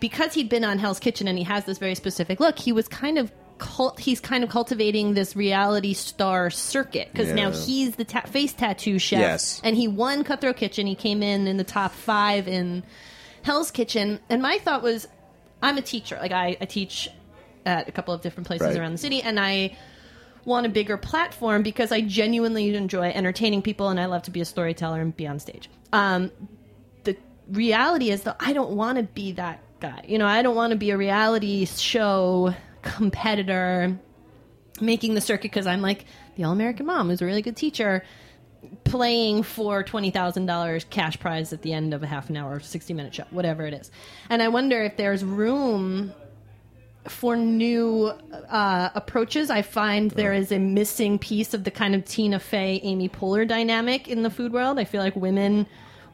because 0.00 0.32
he'd 0.32 0.48
been 0.48 0.64
on 0.64 0.78
Hell's 0.78 0.98
Kitchen 0.98 1.28
and 1.28 1.36
he 1.36 1.44
has 1.44 1.64
this 1.66 1.76
very 1.76 1.94
specific 1.94 2.40
look, 2.40 2.58
he 2.58 2.72
was 2.72 2.88
kind 2.88 3.18
of 3.18 3.30
cult, 3.58 3.98
he's 4.00 4.20
kind 4.20 4.42
of 4.44 4.50
cultivating 4.50 5.14
this 5.14 5.34
reality 5.36 5.92
star 5.94 6.50
circuit 6.50 7.08
because 7.12 7.32
now 7.32 7.50
he's 7.50 7.96
the 7.96 8.04
ta- 8.04 8.22
face 8.22 8.52
tattoo 8.52 8.98
chef, 8.98 9.20
Yes. 9.20 9.60
and 9.64 9.76
he 9.76 9.88
won 9.88 10.24
Cutthroat 10.24 10.56
Kitchen. 10.56 10.86
He 10.86 10.94
came 10.94 11.22
in 11.22 11.46
in 11.46 11.56
the 11.56 11.64
top 11.64 11.92
five 11.92 12.48
in 12.48 12.84
Hell's 13.42 13.70
Kitchen, 13.70 14.20
and 14.30 14.40
my 14.42 14.58
thought 14.58 14.82
was, 14.82 15.06
I'm 15.62 15.76
a 15.76 15.82
teacher. 15.82 16.18
Like 16.20 16.32
I, 16.32 16.56
I 16.60 16.64
teach 16.64 17.08
at 17.66 17.88
a 17.88 17.92
couple 17.92 18.14
of 18.14 18.20
different 18.22 18.46
places 18.46 18.68
Right. 18.68 18.76
around 18.78 18.92
the 18.92 18.98
city, 18.98 19.20
and 19.22 19.38
I 19.38 19.76
want 20.44 20.64
a 20.64 20.68
bigger 20.68 20.96
platform 20.96 21.62
because 21.62 21.92
I 21.92 22.00
genuinely 22.00 22.74
enjoy 22.74 23.10
entertaining 23.10 23.62
people, 23.62 23.88
and 23.88 23.98
I 24.00 24.06
love 24.06 24.22
to 24.22 24.30
be 24.30 24.40
a 24.40 24.44
storyteller 24.44 25.00
and 25.00 25.14
be 25.16 25.26
on 25.26 25.38
stage. 25.40 25.68
Um, 25.92 26.30
the 27.04 27.16
reality 27.50 28.10
is, 28.10 28.22
though, 28.22 28.36
I 28.40 28.52
don't 28.52 28.70
want 28.70 28.96
to 28.98 29.04
be 29.04 29.32
that 29.32 29.60
guy. 29.80 30.04
You 30.08 30.18
know, 30.18 30.26
I 30.26 30.42
don't 30.42 30.56
want 30.56 30.70
to 30.70 30.76
be 30.76 30.90
a 30.90 30.96
reality 30.96 31.64
show 31.66 32.54
competitor 32.82 33.98
making 34.80 35.14
the 35.14 35.20
circuit 35.20 35.50
because 35.50 35.66
I'm 35.66 35.82
like 35.82 36.04
the 36.36 36.44
All 36.44 36.52
American 36.52 36.86
Mom 36.86 37.08
who's 37.08 37.20
a 37.20 37.26
really 37.26 37.42
good 37.42 37.56
teacher 37.56 38.04
playing 38.84 39.42
for 39.42 39.84
$20,000 39.84 40.90
cash 40.90 41.18
prize 41.18 41.52
at 41.52 41.62
the 41.62 41.72
end 41.72 41.94
of 41.94 42.02
a 42.02 42.06
half 42.06 42.28
an 42.28 42.36
hour, 42.36 42.60
60 42.60 42.92
minute 42.94 43.14
show, 43.14 43.24
whatever 43.30 43.66
it 43.66 43.74
is. 43.74 43.90
And 44.30 44.42
I 44.42 44.48
wonder 44.48 44.82
if 44.82 44.96
there's 44.96 45.24
room 45.24 46.12
for 47.06 47.36
new 47.36 48.06
uh, 48.06 48.90
approaches. 48.94 49.50
I 49.50 49.62
find 49.62 50.10
there 50.10 50.32
is 50.32 50.52
a 50.52 50.58
missing 50.58 51.18
piece 51.18 51.54
of 51.54 51.64
the 51.64 51.70
kind 51.70 51.94
of 51.94 52.04
Tina 52.04 52.38
Fey, 52.38 52.80
Amy 52.82 53.08
Poehler 53.08 53.46
dynamic 53.46 54.08
in 54.08 54.22
the 54.22 54.30
food 54.30 54.52
world. 54.52 54.78
I 54.78 54.84
feel 54.84 55.02
like 55.02 55.16
women 55.16 55.66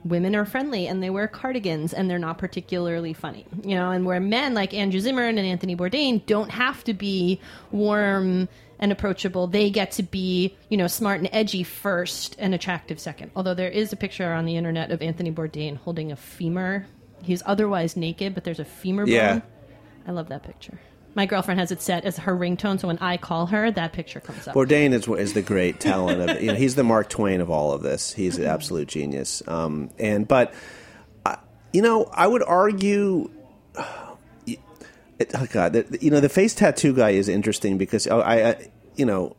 women 0.05 0.37
are 0.37 0.45
friendly 0.45 0.87
and 0.87 1.03
they 1.03 1.11
wear 1.11 1.27
cardigans 1.27 1.93
and 1.95 2.11
they're 2.11 2.19
not 2.19 2.39
particularly 2.39 3.13
funny. 3.13 3.47
You 3.63 3.75
know, 3.75 3.91
and 3.91 4.05
where 4.05 4.21
men 4.21 4.55
like 4.55 4.75
Andrew 4.75 5.01
Zimmern 5.01 5.39
and 5.39 5.47
Anthony 5.47 5.75
Bourdain 5.77 6.25
don't 6.27 6.51
have 6.51 6.85
to 6.85 6.95
be 6.95 7.41
warm 7.71 8.49
and 8.79 8.93
approachable. 8.93 9.47
They 9.47 9.71
get 9.71 9.93
to 9.93 10.03
be, 10.03 10.57
you 10.69 10.77
know, 10.77 10.87
smart 10.89 11.21
and 11.21 11.29
edgy 11.33 11.63
first 11.63 12.37
and 12.39 12.55
attractive 12.55 12.99
second. 13.01 13.31
Although 13.37 13.55
there 13.55 13.71
is 13.71 13.93
a 13.93 13.97
picture 13.97 14.33
on 14.33 14.45
the 14.45 14.57
internet 14.57 14.91
of 14.91 15.01
Anthony 15.01 15.31
Bourdain 15.33 15.77
holding 15.77 16.13
a 16.13 16.17
femur. 16.17 16.87
He's 17.23 17.43
otherwise 17.47 17.97
naked, 17.97 18.35
but 18.35 18.45
there's 18.45 18.61
a 18.61 18.65
femur 18.65 19.07
Yeah. 19.07 19.33
bone. 19.35 19.43
I 20.07 20.11
love 20.13 20.29
that 20.29 20.43
picture. 20.43 20.79
My 21.15 21.27
girlfriend 21.27 21.61
has 21.61 21.71
it 21.71 21.81
set 21.81 22.05
as 22.05 22.19
her 22.19 22.37
ringtone, 22.37 22.81
so 22.81 22.89
when 22.89 22.99
I 22.99 23.17
call 23.17 23.47
her, 23.47 23.71
that 23.71 23.93
picture 23.93 24.21
comes 24.21 24.49
up. 24.49 24.55
Bourdain 24.55 24.93
is 24.93 25.07
is 25.07 25.33
the 25.33 25.43
great 25.43 25.79
talent 25.79 26.29
of 26.29 26.43
you 26.43 26.49
know 26.49 26.55
he's 26.55 26.75
the 26.75 26.83
Mark 26.83 27.09
Twain 27.09 27.41
of 27.41 27.51
all 27.51 27.73
of 27.73 27.83
this. 27.83 28.13
He's 28.13 28.39
an 28.39 28.47
absolute 28.47 28.89
genius. 28.89 29.43
Um, 29.47 29.91
and 29.99 30.27
but 30.27 30.53
uh, 31.25 31.37
you 31.73 31.83
know 31.83 32.11
I 32.13 32.27
would 32.27 32.43
argue. 32.43 33.31
It, 35.17 35.31
oh 35.37 35.47
God, 35.53 35.75
the, 35.75 35.99
you 36.01 36.11
know 36.11 36.19
the 36.19 36.29
face 36.29 36.57
tattoo 36.57 36.93
guy 36.93 37.11
is 37.11 37.29
interesting 37.29 37.79
because 37.79 38.09
oh, 38.09 38.19
I, 38.19 38.49
I, 38.49 38.71
you 38.97 39.07
know, 39.07 39.37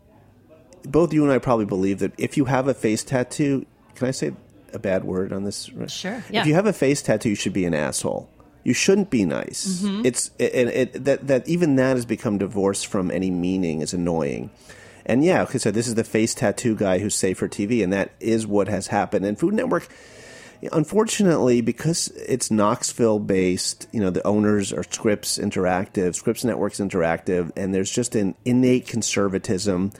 both 0.84 1.12
you 1.12 1.22
and 1.24 1.34
I 1.34 1.38
probably 1.38 1.65
believe 1.65 2.00
that 2.00 2.13
if 2.17 2.38
you 2.38 2.46
have 2.46 2.70
a 2.70 2.74
face 2.74 3.03
tattoo, 3.03 3.65
can 3.94 4.08
I 4.08 4.12
say 4.12 4.32
a 4.72 4.79
bad 4.79 5.03
word 5.03 5.34
on 5.34 5.44
this? 5.44 5.70
Sure, 5.88 6.24
yeah. 6.29 6.39
If 6.39 6.48
you 6.48 6.53
have 6.53 6.65
a 6.65 6.72
face 6.72 7.01
tattoo, 7.01 7.27
you 7.27 7.36
should 7.36 7.51
be 7.51 7.65
an 7.65 7.74
asshole. 7.74 8.29
You 8.65 8.74
shouldn't 8.74 9.12
be 9.12 9.25
nice. 9.25 9.84
Mm-hmm. 9.84 10.05
It's 10.05 10.31
and 10.39 10.69
it, 10.69 11.05
that 11.05 11.27
that 11.27 11.48
even 11.48 11.75
that 11.75 11.95
has 11.95 12.05
become 12.05 12.39
divorced 12.39 12.88
from 12.88 13.12
any 13.12 13.29
meaning 13.29 13.81
is 13.81 13.93
annoying. 13.93 14.50
And 15.05 15.24
yeah, 15.24 15.43
okay, 15.43 15.60
so 15.60 15.69
this 15.69 15.88
is 15.88 15.93
the 15.93 16.03
face 16.03 16.34
tattoo 16.34 16.75
guy 16.75 16.98
who's 16.98 17.13
safe 17.13 17.38
for 17.38 17.48
TV, 17.48 17.84
and 17.84 17.93
that 17.93 18.13
is 18.19 18.48
what 18.48 18.67
has 18.67 18.88
happened. 18.88 19.24
And 19.24 19.39
Food 19.39 19.53
Network, 19.53 19.88
unfortunately, 20.72 21.62
because 21.62 22.07
it's 22.27 22.50
Knoxville 22.50 23.19
based, 23.19 23.88
you 23.91 24.00
know, 24.00 24.10
the 24.10 24.25
owners 24.25 24.74
are 24.74 24.84
Scripps 24.84 25.38
Interactive, 25.38 26.15
Scripps 26.15 26.43
Networks 26.43 26.79
Interactive, 26.79 27.51
and 27.55 27.72
there's 27.72 27.91
just 27.91 28.15
an 28.15 28.34
innate 28.45 28.88
conservatism 28.88 29.91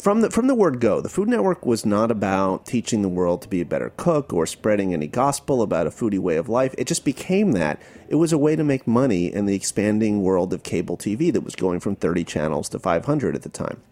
from 0.00 0.22
the 0.22 0.30
from 0.30 0.46
the 0.46 0.54
word 0.54 0.80
go. 0.80 1.00
The 1.00 1.10
Food 1.10 1.28
Network 1.28 1.66
was 1.66 1.84
not 1.84 2.10
about 2.10 2.64
teaching 2.64 3.02
the 3.02 3.08
world 3.08 3.42
to 3.42 3.48
be 3.48 3.60
a 3.60 3.66
better 3.66 3.92
cook 3.96 4.32
or 4.32 4.46
spreading 4.46 4.94
any 4.94 5.06
gospel 5.06 5.60
about 5.60 5.86
a 5.86 5.90
foodie 5.90 6.18
way 6.18 6.36
of 6.36 6.48
life. 6.48 6.74
It 6.78 6.86
just 6.86 7.04
became 7.04 7.52
that. 7.52 7.80
It 8.08 8.14
was 8.14 8.32
a 8.32 8.38
way 8.38 8.56
to 8.56 8.64
make 8.64 8.86
money 8.86 9.32
in 9.32 9.44
the 9.44 9.54
expanding 9.54 10.22
world 10.22 10.54
of 10.54 10.62
cable 10.62 10.96
TV 10.96 11.30
that 11.32 11.42
was 11.42 11.54
going 11.54 11.80
from 11.80 11.96
30 11.96 12.24
channels 12.24 12.70
to 12.70 12.78
500 12.78 13.34
at 13.34 13.42
the 13.42 13.50
time. 13.50 13.82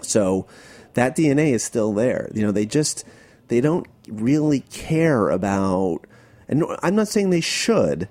So 0.00 0.46
that 0.94 1.14
DNA 1.14 1.52
is 1.52 1.62
still 1.62 1.92
there. 1.92 2.30
You 2.34 2.42
know, 2.42 2.52
they 2.52 2.66
just 2.66 3.04
they 3.48 3.60
don't 3.60 3.86
really 4.08 4.60
care 4.60 5.28
about 5.28 6.06
and 6.48 6.64
I'm 6.82 6.94
not 6.94 7.08
saying 7.08 7.30
they 7.30 7.40
should. 7.42 8.08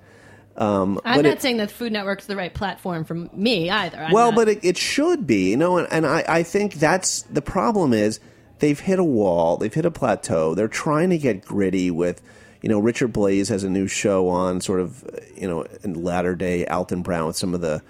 Um, 0.56 1.00
I'm 1.04 1.24
not 1.24 1.34
it- 1.34 1.42
saying 1.42 1.58
that 1.58 1.72
Food 1.72 1.92
Network's 1.94 2.28
the 2.28 2.36
right 2.36 2.54
platform 2.54 3.04
for 3.06 3.16
me 3.16 3.70
either. 3.70 3.98
I'm 3.98 4.12
well, 4.12 4.32
not- 4.32 4.36
but 4.36 4.50
it, 4.50 4.60
it 4.64 4.78
should 4.78 5.26
be, 5.26 5.50
you 5.52 5.58
know, 5.58 5.78
and, 5.78 5.88
and 5.92 6.06
I, 6.06 6.24
I 6.28 6.44
think 6.44 6.76
that's 6.76 7.24
the 7.24 7.42
problem 7.42 7.94
is 7.94 8.20
they've 8.60 8.80
hit 8.80 9.00
a 9.00 9.04
wall, 9.04 9.58
they've 9.58 9.74
hit 9.74 9.86
a 9.86 9.92
plateau. 9.92 10.54
They're 10.54 10.68
trying 10.68 11.10
to 11.10 11.18
get 11.18 11.44
gritty 11.44 11.90
with, 11.90 12.22
you 12.62 12.70
know, 12.70 12.80
Richard 12.80 13.12
Blais 13.14 13.50
has 13.50 13.64
a 13.64 13.70
new 13.70 13.88
show 13.88 14.30
on 14.30 14.62
sort 14.62 14.80
of, 14.80 15.04
you 15.36 15.48
know, 15.48 15.66
in 15.84 16.04
latter 16.04 16.36
day 16.36 16.66
Alton 16.68 17.02
Brown 17.02 17.28
with 17.28 17.36
some 17.36 17.54
of 17.56 17.62
the 17.62 17.82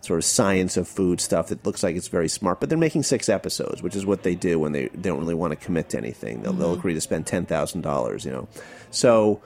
sort 0.00 0.18
of 0.18 0.24
science 0.24 0.76
of 0.76 0.86
food 0.86 1.20
stuff 1.20 1.48
that 1.48 1.64
looks 1.66 1.82
like 1.82 1.96
it's 1.96 2.08
very 2.08 2.28
smart, 2.28 2.60
but 2.60 2.68
they're 2.68 2.78
making 2.78 3.02
six 3.02 3.28
episodes, 3.28 3.82
which 3.82 3.96
is 3.96 4.06
what 4.06 4.22
they 4.22 4.34
do 4.34 4.58
when 4.58 4.72
they 4.72 4.88
don't 5.00 5.18
really 5.18 5.34
want 5.34 5.52
to 5.52 5.56
commit 5.56 5.88
to 5.90 5.96
anything. 5.98 6.42
They'll, 6.42 6.52
they'll 6.52 6.74
agree 6.74 6.94
to 6.94 7.00
spend 7.00 7.26
ten 7.26 7.46
thousand 7.46 7.80
dollars, 7.82 8.24
you 8.24 8.30
know. 8.30 8.48
So 8.90 9.40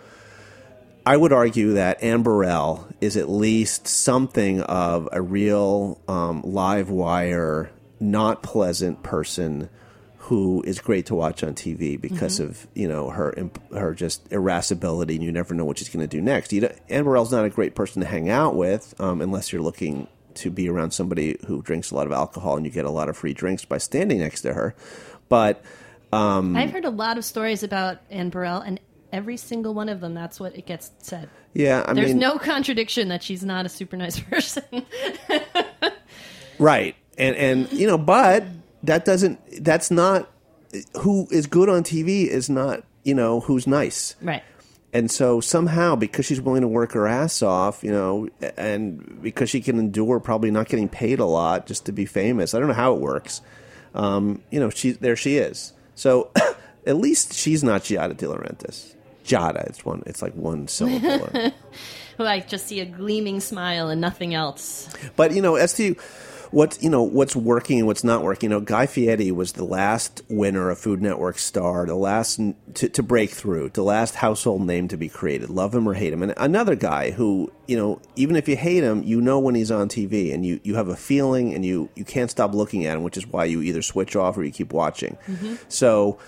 I 1.04 1.16
would 1.16 1.32
argue 1.32 1.74
that 1.74 2.02
Anne 2.02 2.22
Burrell 2.22 2.86
is 3.00 3.16
at 3.16 3.28
least 3.28 3.88
something 3.88 4.60
of 4.60 5.08
a 5.10 5.20
real 5.20 6.00
um, 6.06 6.42
live 6.42 6.90
wire, 6.90 7.70
not 7.98 8.42
pleasant 8.42 9.02
person 9.02 9.68
who 10.18 10.62
is 10.62 10.78
great 10.78 11.06
to 11.06 11.16
watch 11.16 11.42
on 11.42 11.54
TV 11.54 12.00
because 12.00 12.38
of 12.38 12.68
you 12.74 12.86
know 12.86 13.10
her 13.10 13.32
imp- 13.32 13.72
her 13.72 13.92
just 13.92 14.30
irascibility, 14.30 15.16
and 15.16 15.24
you 15.24 15.32
never 15.32 15.52
know 15.54 15.64
what 15.64 15.78
she's 15.78 15.88
going 15.88 16.00
to 16.00 16.06
do 16.06 16.22
next. 16.22 16.52
You 16.52 16.62
know, 16.62 16.72
Anne 16.88 17.02
Burrell's 17.02 17.32
not 17.32 17.44
a 17.44 17.50
great 17.50 17.74
person 17.74 18.02
to 18.02 18.08
hang 18.08 18.30
out 18.30 18.54
with 18.54 18.94
um, 19.00 19.20
unless 19.20 19.52
you're 19.52 19.62
looking 19.62 20.06
to 20.34 20.50
be 20.50 20.68
around 20.68 20.92
somebody 20.92 21.36
who 21.46 21.60
drinks 21.62 21.90
a 21.90 21.96
lot 21.96 22.06
of 22.06 22.12
alcohol 22.12 22.56
and 22.56 22.64
you 22.64 22.70
get 22.70 22.84
a 22.84 22.90
lot 22.90 23.08
of 23.08 23.16
free 23.16 23.34
drinks 23.34 23.64
by 23.64 23.78
standing 23.78 24.20
next 24.20 24.42
to 24.42 24.54
her. 24.54 24.74
But 25.28 25.62
I've 26.56 26.70
heard 26.70 26.84
a 26.84 26.90
lot 26.90 27.18
of 27.18 27.24
stories 27.24 27.64
about 27.64 27.98
Anne 28.08 28.30
Burrell, 28.30 28.60
and 28.60 28.78
every 29.12 29.36
single 29.36 29.74
one 29.74 29.88
of 29.88 30.00
them, 30.00 30.14
that's 30.14 30.40
what 30.40 30.56
it 30.56 30.66
gets 30.66 30.90
said. 30.98 31.28
yeah, 31.54 31.84
I 31.86 31.92
There's 31.92 32.08
mean, 32.08 32.18
no 32.18 32.38
contradiction 32.38 33.08
that 33.08 33.22
she's 33.22 33.44
not 33.44 33.66
a 33.66 33.68
super 33.68 33.96
nice 33.96 34.18
person. 34.30 34.64
Right. 36.58 36.94
And 37.18 37.36
and 37.36 37.72
you 37.72 37.86
know, 37.86 37.98
but 37.98 38.44
that 38.84 39.04
doesn't 39.04 39.38
that's 39.64 39.90
not 39.90 40.30
who 40.98 41.26
is 41.30 41.46
good 41.46 41.68
on 41.68 41.82
TV 41.82 42.26
is 42.26 42.48
not, 42.48 42.84
you 43.04 43.14
know, 43.14 43.40
who's 43.40 43.66
nice. 43.66 44.16
right. 44.22 44.42
And 44.94 45.10
so 45.10 45.40
somehow 45.40 45.96
because 45.96 46.26
she's 46.26 46.40
willing 46.40 46.60
to 46.60 46.68
work 46.68 46.92
her 46.92 47.06
ass 47.06 47.40
off, 47.42 47.82
you 47.82 47.90
know, 47.90 48.28
and 48.58 49.22
because 49.22 49.48
she 49.48 49.62
can 49.62 49.78
endure 49.78 50.20
probably 50.20 50.50
not 50.50 50.68
getting 50.68 50.88
paid 50.88 51.18
a 51.18 51.24
lot 51.24 51.66
just 51.66 51.86
to 51.86 51.92
be 51.92 52.04
famous. 52.04 52.52
I 52.52 52.58
don't 52.58 52.68
know 52.68 52.74
how 52.74 52.94
it 52.94 53.00
works. 53.00 53.40
Um, 53.94 54.42
you 54.50 54.60
know, 54.60 54.68
she 54.68 54.92
there 54.92 55.16
she 55.16 55.36
is. 55.36 55.72
So 55.94 56.30
at 56.86 56.96
least 56.96 57.32
she's 57.34 57.64
not 57.64 57.82
Giada 57.82 58.14
De 58.16 58.26
Laurentiis. 58.26 58.94
Giada, 59.24 59.66
it's 59.66 59.84
one 59.84 60.02
it's 60.06 60.22
like 60.22 60.34
one 60.34 60.68
syllable. 60.68 61.52
Well, 62.18 62.28
I 62.28 62.40
just 62.40 62.66
see 62.66 62.80
a 62.80 62.84
gleaming 62.84 63.40
smile 63.40 63.88
and 63.88 64.00
nothing 64.00 64.34
else. 64.34 64.88
But 65.16 65.34
you 65.34 65.42
know, 65.42 65.56
as 65.56 65.74
to 65.74 65.96
what's 66.50 66.82
you 66.82 66.90
know 66.90 67.02
what's 67.02 67.34
working 67.34 67.78
and 67.78 67.86
what's 67.86 68.04
not 68.04 68.22
working, 68.22 68.50
you 68.50 68.56
know, 68.56 68.60
Guy 68.60 68.86
Fieri 68.86 69.30
was 69.32 69.52
the 69.52 69.64
last 69.64 70.22
winner 70.28 70.70
of 70.70 70.78
Food 70.78 71.00
Network 71.00 71.38
star, 71.38 71.86
the 71.86 71.94
last 71.94 72.40
to, 72.74 72.88
to 72.88 73.02
break 73.02 73.30
through, 73.30 73.70
the 73.70 73.82
last 73.82 74.16
household 74.16 74.62
name 74.62 74.88
to 74.88 74.96
be 74.96 75.08
created. 75.08 75.50
Love 75.50 75.74
him 75.74 75.88
or 75.88 75.94
hate 75.94 76.12
him, 76.12 76.22
and 76.22 76.34
another 76.36 76.76
guy 76.76 77.10
who 77.10 77.50
you 77.66 77.76
know, 77.76 78.00
even 78.16 78.36
if 78.36 78.48
you 78.48 78.56
hate 78.56 78.82
him, 78.82 79.02
you 79.02 79.20
know 79.20 79.38
when 79.38 79.54
he's 79.54 79.70
on 79.70 79.88
TV, 79.88 80.34
and 80.34 80.44
you 80.44 80.60
you 80.62 80.74
have 80.74 80.88
a 80.88 80.96
feeling, 80.96 81.54
and 81.54 81.64
you 81.64 81.88
you 81.94 82.04
can't 82.04 82.30
stop 82.30 82.54
looking 82.54 82.86
at 82.86 82.96
him, 82.96 83.02
which 83.02 83.16
is 83.16 83.26
why 83.26 83.44
you 83.46 83.62
either 83.62 83.82
switch 83.82 84.14
off 84.14 84.36
or 84.36 84.44
you 84.44 84.52
keep 84.52 84.72
watching. 84.72 85.16
Mm-hmm. 85.26 85.54
So 85.68 86.18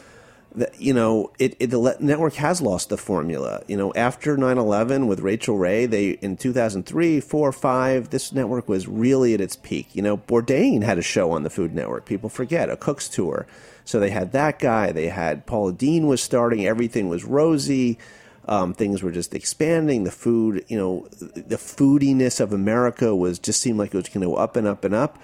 the, 0.54 0.70
you 0.78 0.94
know, 0.94 1.32
it, 1.38 1.56
it 1.58 1.68
the 1.68 1.96
network 2.00 2.34
has 2.34 2.62
lost 2.62 2.88
the 2.88 2.96
formula. 2.96 3.62
You 3.66 3.76
know, 3.76 3.92
after 3.94 4.36
9/11 4.36 5.06
with 5.06 5.20
Rachael 5.20 5.58
Ray, 5.58 5.86
they 5.86 6.10
in 6.10 6.36
2003, 6.36 7.20
4, 7.20 7.52
5, 7.52 8.10
this 8.10 8.32
network 8.32 8.68
was 8.68 8.86
really 8.86 9.34
at 9.34 9.40
its 9.40 9.56
peak. 9.56 9.94
You 9.94 10.02
know, 10.02 10.16
Bourdain 10.16 10.82
had 10.82 10.98
a 10.98 11.02
show 11.02 11.32
on 11.32 11.42
the 11.42 11.50
Food 11.50 11.74
Network. 11.74 12.06
People 12.06 12.28
forget 12.28 12.70
a 12.70 12.76
cook's 12.76 13.08
tour. 13.08 13.46
So 13.84 14.00
they 14.00 14.10
had 14.10 14.32
that 14.32 14.58
guy. 14.58 14.92
They 14.92 15.08
had 15.08 15.44
Paula 15.44 15.72
Deen 15.72 16.06
was 16.06 16.22
starting. 16.22 16.66
Everything 16.66 17.08
was 17.08 17.24
rosy. 17.24 17.98
Um, 18.46 18.74
things 18.74 19.02
were 19.02 19.10
just 19.10 19.34
expanding. 19.34 20.04
The 20.04 20.10
food, 20.10 20.64
you 20.68 20.76
know, 20.76 21.08
the 21.10 21.56
foodiness 21.56 22.40
of 22.40 22.52
America 22.52 23.14
was 23.14 23.38
just 23.38 23.60
seemed 23.60 23.78
like 23.78 23.94
it 23.94 23.96
was 23.96 24.08
going 24.08 24.20
to 24.20 24.28
go 24.28 24.36
up 24.36 24.56
and 24.56 24.66
up 24.66 24.84
and 24.84 24.94
up 24.94 25.18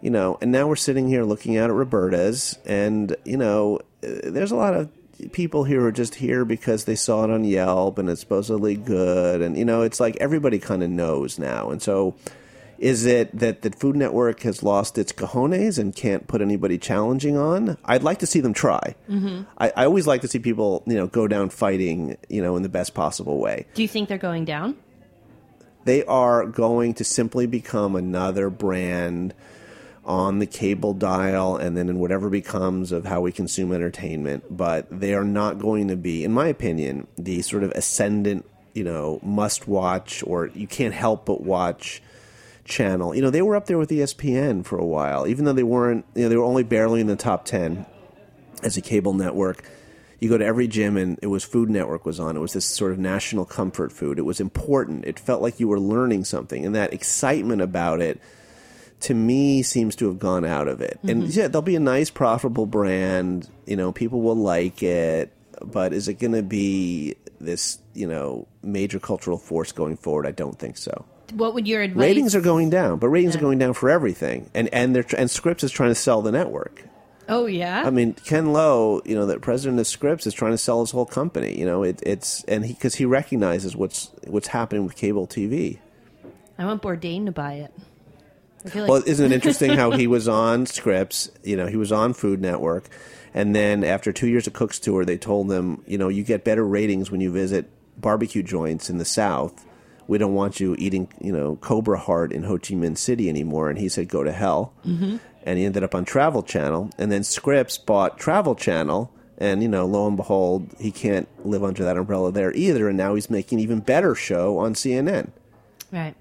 you 0.00 0.10
know, 0.10 0.38
and 0.40 0.52
now 0.52 0.66
we're 0.66 0.76
sitting 0.76 1.08
here 1.08 1.24
looking 1.24 1.56
at 1.56 1.70
Roberta's, 1.72 2.58
and 2.64 3.14
you 3.24 3.36
know, 3.36 3.80
there's 4.00 4.52
a 4.52 4.56
lot 4.56 4.74
of 4.74 4.88
people 5.32 5.64
here 5.64 5.80
who 5.80 5.86
are 5.86 5.92
just 5.92 6.14
here 6.14 6.44
because 6.44 6.84
they 6.84 6.94
saw 6.94 7.24
it 7.24 7.30
on 7.30 7.44
Yelp 7.44 7.98
and 7.98 8.08
it's 8.08 8.20
supposedly 8.20 8.76
good, 8.76 9.42
and 9.42 9.56
you 9.56 9.64
know, 9.64 9.82
it's 9.82 9.98
like 9.98 10.16
everybody 10.20 10.58
kind 10.58 10.82
of 10.82 10.90
knows 10.90 11.38
now, 11.38 11.70
and 11.70 11.82
so, 11.82 12.14
Is 12.78 13.06
it 13.06 13.36
that 13.36 13.62
the 13.62 13.70
Food 13.70 13.96
Network 13.96 14.42
has 14.42 14.62
lost 14.62 14.98
its 14.98 15.12
cojones 15.12 15.78
and 15.78 15.94
can't 15.94 16.28
put 16.28 16.40
anybody 16.40 16.78
challenging 16.78 17.36
on? 17.36 17.76
I'd 17.84 18.04
like 18.04 18.20
to 18.20 18.26
see 18.26 18.40
them 18.40 18.54
try. 18.54 18.94
Mm-hmm. 19.10 19.42
I, 19.58 19.72
I 19.76 19.84
always 19.84 20.06
like 20.06 20.20
to 20.20 20.28
see 20.28 20.38
people, 20.38 20.84
you 20.86 20.94
know, 20.94 21.08
go 21.08 21.26
down 21.26 21.50
fighting, 21.50 22.16
you 22.28 22.40
know, 22.40 22.56
in 22.56 22.62
the 22.62 22.68
best 22.68 22.94
possible 22.94 23.38
way. 23.38 23.66
Do 23.74 23.82
you 23.82 23.88
think 23.88 24.08
they're 24.08 24.16
going 24.16 24.44
down? 24.44 24.76
They 25.84 26.04
are 26.04 26.46
going 26.46 26.94
to 26.94 27.04
simply 27.04 27.46
become 27.46 27.96
another 27.96 28.48
brand 28.48 29.34
on 30.08 30.38
the 30.38 30.46
cable 30.46 30.94
dial 30.94 31.56
and 31.56 31.76
then 31.76 31.90
in 31.90 31.98
whatever 31.98 32.30
becomes 32.30 32.90
of 32.92 33.04
how 33.04 33.20
we 33.20 33.30
consume 33.30 33.72
entertainment. 33.72 34.44
But 34.50 34.86
they 34.90 35.12
are 35.14 35.24
not 35.24 35.58
going 35.58 35.88
to 35.88 35.96
be, 35.96 36.24
in 36.24 36.32
my 36.32 36.48
opinion, 36.48 37.06
the 37.18 37.42
sort 37.42 37.62
of 37.62 37.70
ascendant, 37.72 38.46
you 38.72 38.82
know, 38.82 39.20
must 39.22 39.68
watch 39.68 40.24
or 40.26 40.46
you 40.46 40.66
can't 40.66 40.94
help 40.94 41.26
but 41.26 41.42
watch 41.42 42.02
channel. 42.64 43.14
You 43.14 43.20
know, 43.20 43.30
they 43.30 43.42
were 43.42 43.54
up 43.54 43.66
there 43.66 43.76
with 43.76 43.90
ESPN 43.90 44.64
for 44.64 44.78
a 44.78 44.84
while, 44.84 45.26
even 45.26 45.44
though 45.44 45.52
they 45.52 45.62
weren't, 45.62 46.06
you 46.14 46.22
know, 46.22 46.28
they 46.30 46.36
were 46.36 46.44
only 46.44 46.64
barely 46.64 47.02
in 47.02 47.06
the 47.06 47.16
top 47.16 47.44
10 47.44 47.84
as 48.62 48.78
a 48.78 48.80
cable 48.80 49.12
network. 49.12 49.62
You 50.20 50.30
go 50.30 50.38
to 50.38 50.44
every 50.44 50.68
gym 50.68 50.96
and 50.96 51.18
it 51.22 51.28
was 51.28 51.44
Food 51.44 51.70
Network 51.70 52.04
was 52.04 52.18
on. 52.18 52.36
It 52.36 52.40
was 52.40 52.54
this 52.54 52.64
sort 52.64 52.92
of 52.92 52.98
national 52.98 53.44
comfort 53.44 53.92
food. 53.92 54.18
It 54.18 54.22
was 54.22 54.40
important. 54.40 55.04
It 55.04 55.20
felt 55.20 55.42
like 55.42 55.60
you 55.60 55.68
were 55.68 55.78
learning 55.78 56.24
something. 56.24 56.64
And 56.64 56.74
that 56.74 56.92
excitement 56.92 57.62
about 57.62 58.00
it, 58.00 58.20
to 59.00 59.14
me, 59.14 59.62
seems 59.62 59.96
to 59.96 60.06
have 60.06 60.18
gone 60.18 60.44
out 60.44 60.68
of 60.68 60.80
it. 60.80 60.98
And 61.02 61.22
mm-hmm. 61.22 61.30
yeah, 61.38 61.48
there'll 61.48 61.62
be 61.62 61.76
a 61.76 61.80
nice, 61.80 62.10
profitable 62.10 62.66
brand. 62.66 63.48
You 63.66 63.76
know, 63.76 63.92
people 63.92 64.20
will 64.20 64.36
like 64.36 64.82
it. 64.82 65.32
But 65.60 65.92
is 65.92 66.08
it 66.08 66.14
going 66.14 66.32
to 66.32 66.42
be 66.42 67.16
this, 67.40 67.78
you 67.94 68.06
know, 68.06 68.46
major 68.62 68.98
cultural 68.98 69.38
force 69.38 69.72
going 69.72 69.96
forward? 69.96 70.26
I 70.26 70.30
don't 70.30 70.58
think 70.58 70.76
so. 70.76 71.04
What 71.32 71.54
would 71.54 71.68
your 71.68 71.82
advice? 71.82 72.00
Ratings 72.00 72.34
are 72.34 72.40
going 72.40 72.70
down, 72.70 72.98
but 72.98 73.08
ratings 73.08 73.34
Yeah. 73.34 73.40
are 73.40 73.42
going 73.42 73.58
down 73.58 73.74
for 73.74 73.90
everything, 73.90 74.48
and 74.54 74.72
and 74.72 74.96
they're 74.96 75.04
and 75.16 75.30
Scripps 75.30 75.62
is 75.62 75.70
trying 75.70 75.90
to 75.90 75.94
sell 75.94 76.22
the 76.22 76.32
network. 76.32 76.84
Oh 77.28 77.44
yeah. 77.44 77.82
I 77.84 77.90
mean, 77.90 78.14
Ken 78.14 78.52
Lowe, 78.52 79.02
you 79.04 79.14
know, 79.14 79.26
the 79.26 79.38
president 79.38 79.78
of 79.78 79.86
Scripps 79.86 80.26
is 80.26 80.32
trying 80.32 80.52
to 80.52 80.58
sell 80.58 80.80
his 80.80 80.90
whole 80.90 81.04
company. 81.04 81.58
You 81.58 81.66
know, 81.66 81.82
it, 81.82 82.00
it's 82.02 82.42
and 82.44 82.64
he 82.64 82.72
because 82.72 82.94
he 82.94 83.04
recognizes 83.04 83.76
what's 83.76 84.10
what's 84.26 84.48
happening 84.48 84.84
with 84.84 84.96
cable 84.96 85.26
TV. 85.26 85.78
I 86.58 86.64
want 86.64 86.82
Bourdain 86.82 87.26
to 87.26 87.32
buy 87.32 87.54
it. 87.54 87.72
Like 88.64 88.74
Well, 88.74 89.02
isn't 89.06 89.24
it 89.24 89.34
interesting 89.34 89.72
how 89.72 89.90
he 89.90 90.06
was 90.16 90.28
on 90.28 90.66
Scripps? 90.66 91.30
You 91.42 91.56
know, 91.56 91.66
he 91.66 91.76
was 91.76 91.92
on 91.92 92.14
Food 92.14 92.40
Network, 92.40 92.88
and 93.34 93.54
then 93.54 93.84
after 93.84 94.12
two 94.12 94.28
years 94.28 94.46
of 94.46 94.52
Cook's 94.52 94.78
Tour, 94.78 95.04
they 95.04 95.18
told 95.18 95.50
him, 95.52 95.82
you 95.86 95.98
know, 95.98 96.08
you 96.08 96.24
get 96.24 96.44
better 96.44 96.66
ratings 96.66 97.10
when 97.10 97.20
you 97.20 97.30
visit 97.30 97.70
barbecue 98.00 98.42
joints 98.42 98.90
in 98.90 98.98
the 98.98 99.04
South. 99.04 99.64
We 100.06 100.18
don't 100.18 100.34
want 100.34 100.58
you 100.58 100.74
eating, 100.78 101.12
you 101.20 101.32
know, 101.32 101.56
Cobra 101.56 101.98
Heart 101.98 102.32
in 102.32 102.44
Ho 102.44 102.54
Chi 102.54 102.74
Minh 102.74 102.96
City 102.96 103.28
anymore. 103.28 103.68
And 103.68 103.78
he 103.78 103.88
said, 103.88 104.08
go 104.08 104.24
to 104.24 104.32
hell. 104.32 104.72
Mm-hmm. 104.86 105.18
And 105.42 105.58
he 105.58 105.66
ended 105.66 105.84
up 105.84 105.94
on 105.94 106.04
Travel 106.04 106.42
Channel, 106.42 106.90
and 106.98 107.12
then 107.12 107.22
Scripps 107.22 107.78
bought 107.78 108.18
Travel 108.18 108.54
Channel. 108.54 109.12
And 109.38 109.62
you 109.62 109.68
know, 109.68 109.86
lo 109.86 110.08
and 110.08 110.16
behold, 110.16 110.68
he 110.80 110.90
can't 110.90 111.28
live 111.46 111.62
under 111.62 111.84
that 111.84 111.96
umbrella 111.96 112.32
there 112.32 112.52
either. 112.54 112.88
And 112.88 112.98
now 112.98 113.14
he's 113.14 113.30
making 113.30 113.58
an 113.58 113.62
even 113.62 113.80
better 113.80 114.14
show 114.14 114.58
on 114.58 114.74
CNN. 114.74 115.30
right. 115.92 116.14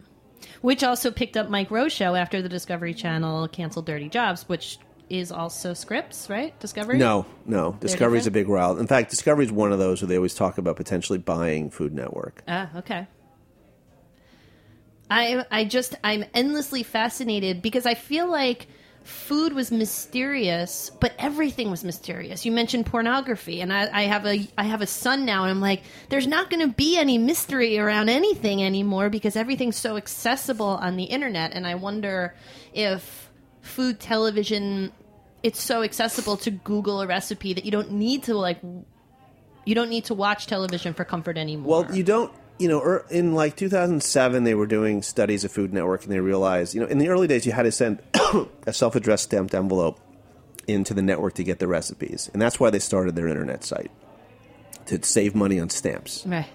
Which 0.67 0.83
also 0.83 1.11
picked 1.11 1.37
up 1.37 1.49
Mike 1.49 1.71
Rowe's 1.71 1.93
show 1.93 2.13
after 2.13 2.41
the 2.41 2.49
Discovery 2.49 2.93
Channel 2.93 3.47
canceled 3.47 3.85
Dirty 3.85 4.09
Jobs, 4.09 4.49
which 4.49 4.79
is 5.09 5.31
also 5.31 5.73
Scripps, 5.73 6.29
right? 6.29 6.59
Discovery. 6.59 6.97
No, 6.97 7.25
no. 7.45 7.77
Discovery's 7.79 8.27
a 8.27 8.31
big 8.31 8.49
route. 8.49 8.77
In 8.77 8.85
fact, 8.85 9.09
Discovery's 9.09 9.49
one 9.49 9.71
of 9.71 9.79
those 9.79 10.01
where 10.01 10.09
they 10.09 10.17
always 10.17 10.35
talk 10.35 10.57
about 10.57 10.75
potentially 10.75 11.19
buying 11.19 11.69
Food 11.69 11.93
Network. 11.93 12.43
Ah, 12.49 12.69
okay. 12.79 13.07
I 15.09 15.45
I 15.49 15.63
just 15.63 15.95
I'm 16.03 16.25
endlessly 16.33 16.83
fascinated 16.83 17.61
because 17.61 17.85
I 17.85 17.93
feel 17.93 18.29
like 18.29 18.67
food 19.07 19.53
was 19.53 19.71
mysterious, 19.71 20.91
but 20.99 21.13
everything 21.17 21.71
was 21.71 21.83
mysterious. 21.83 22.45
You 22.45 22.51
mentioned 22.51 22.85
pornography, 22.85 23.61
and 23.61 23.71
I, 23.71 23.89
I 23.91 24.03
have 24.03 24.25
a 24.25 24.45
I 24.57 24.63
have 24.65 24.81
a 24.81 24.87
son 24.87 25.25
now, 25.25 25.43
and 25.43 25.51
I'm 25.51 25.61
like, 25.61 25.83
there's 26.09 26.27
not 26.27 26.49
going 26.49 26.67
to 26.67 26.73
be 26.73 26.97
any 26.97 27.17
mystery 27.17 27.79
around 27.79 28.09
anything 28.09 28.61
anymore 28.61 29.09
because 29.09 29.37
everything's 29.37 29.77
so 29.77 29.95
accessible 29.95 30.67
on 30.67 30.97
the 30.97 31.05
internet, 31.05 31.53
and 31.53 31.65
I 31.65 31.75
wonder 31.75 32.35
if 32.73 33.31
food 33.61 33.99
television 33.99 34.91
it's 35.43 35.61
so 35.61 35.83
accessible 35.83 36.35
to 36.37 36.51
Google 36.51 37.01
a 37.01 37.07
recipe 37.07 37.53
that 37.53 37.63
you 37.63 37.71
don't 37.71 37.91
need 37.91 38.23
to 38.23 38.33
like 38.33 38.59
you 39.65 39.75
don't 39.75 39.89
need 39.89 40.05
to 40.05 40.13
watch 40.13 40.47
television 40.47 40.93
for 40.93 41.05
comfort 41.05 41.37
anymore. 41.37 41.83
Well, 41.83 41.95
you 41.95 42.03
don't. 42.03 42.33
You 42.59 42.67
know, 42.67 42.81
er- 42.81 43.05
in 43.09 43.33
like 43.35 43.55
2007, 43.55 44.43
they 44.43 44.55
were 44.55 44.67
doing 44.67 45.01
studies 45.03 45.43
of 45.43 45.51
Food 45.51 45.73
Network, 45.73 46.03
and 46.03 46.11
they 46.11 46.19
realized, 46.19 46.73
you 46.73 46.81
know, 46.81 46.87
in 46.87 46.97
the 46.97 47.09
early 47.09 47.27
days, 47.27 47.45
you 47.45 47.51
had 47.51 47.63
to 47.63 47.71
send 47.71 48.01
a 48.65 48.73
self-addressed 48.73 49.25
stamped 49.25 49.53
envelope 49.53 49.99
into 50.67 50.93
the 50.93 51.01
network 51.01 51.35
to 51.35 51.43
get 51.43 51.59
the 51.59 51.67
recipes, 51.67 52.29
and 52.33 52.41
that's 52.41 52.59
why 52.59 52.69
they 52.69 52.79
started 52.79 53.15
their 53.15 53.27
internet 53.27 53.63
site 53.63 53.91
to 54.87 55.03
save 55.03 55.35
money 55.35 55.59
on 55.59 55.69
stamps. 55.69 56.25
Right. 56.25 56.47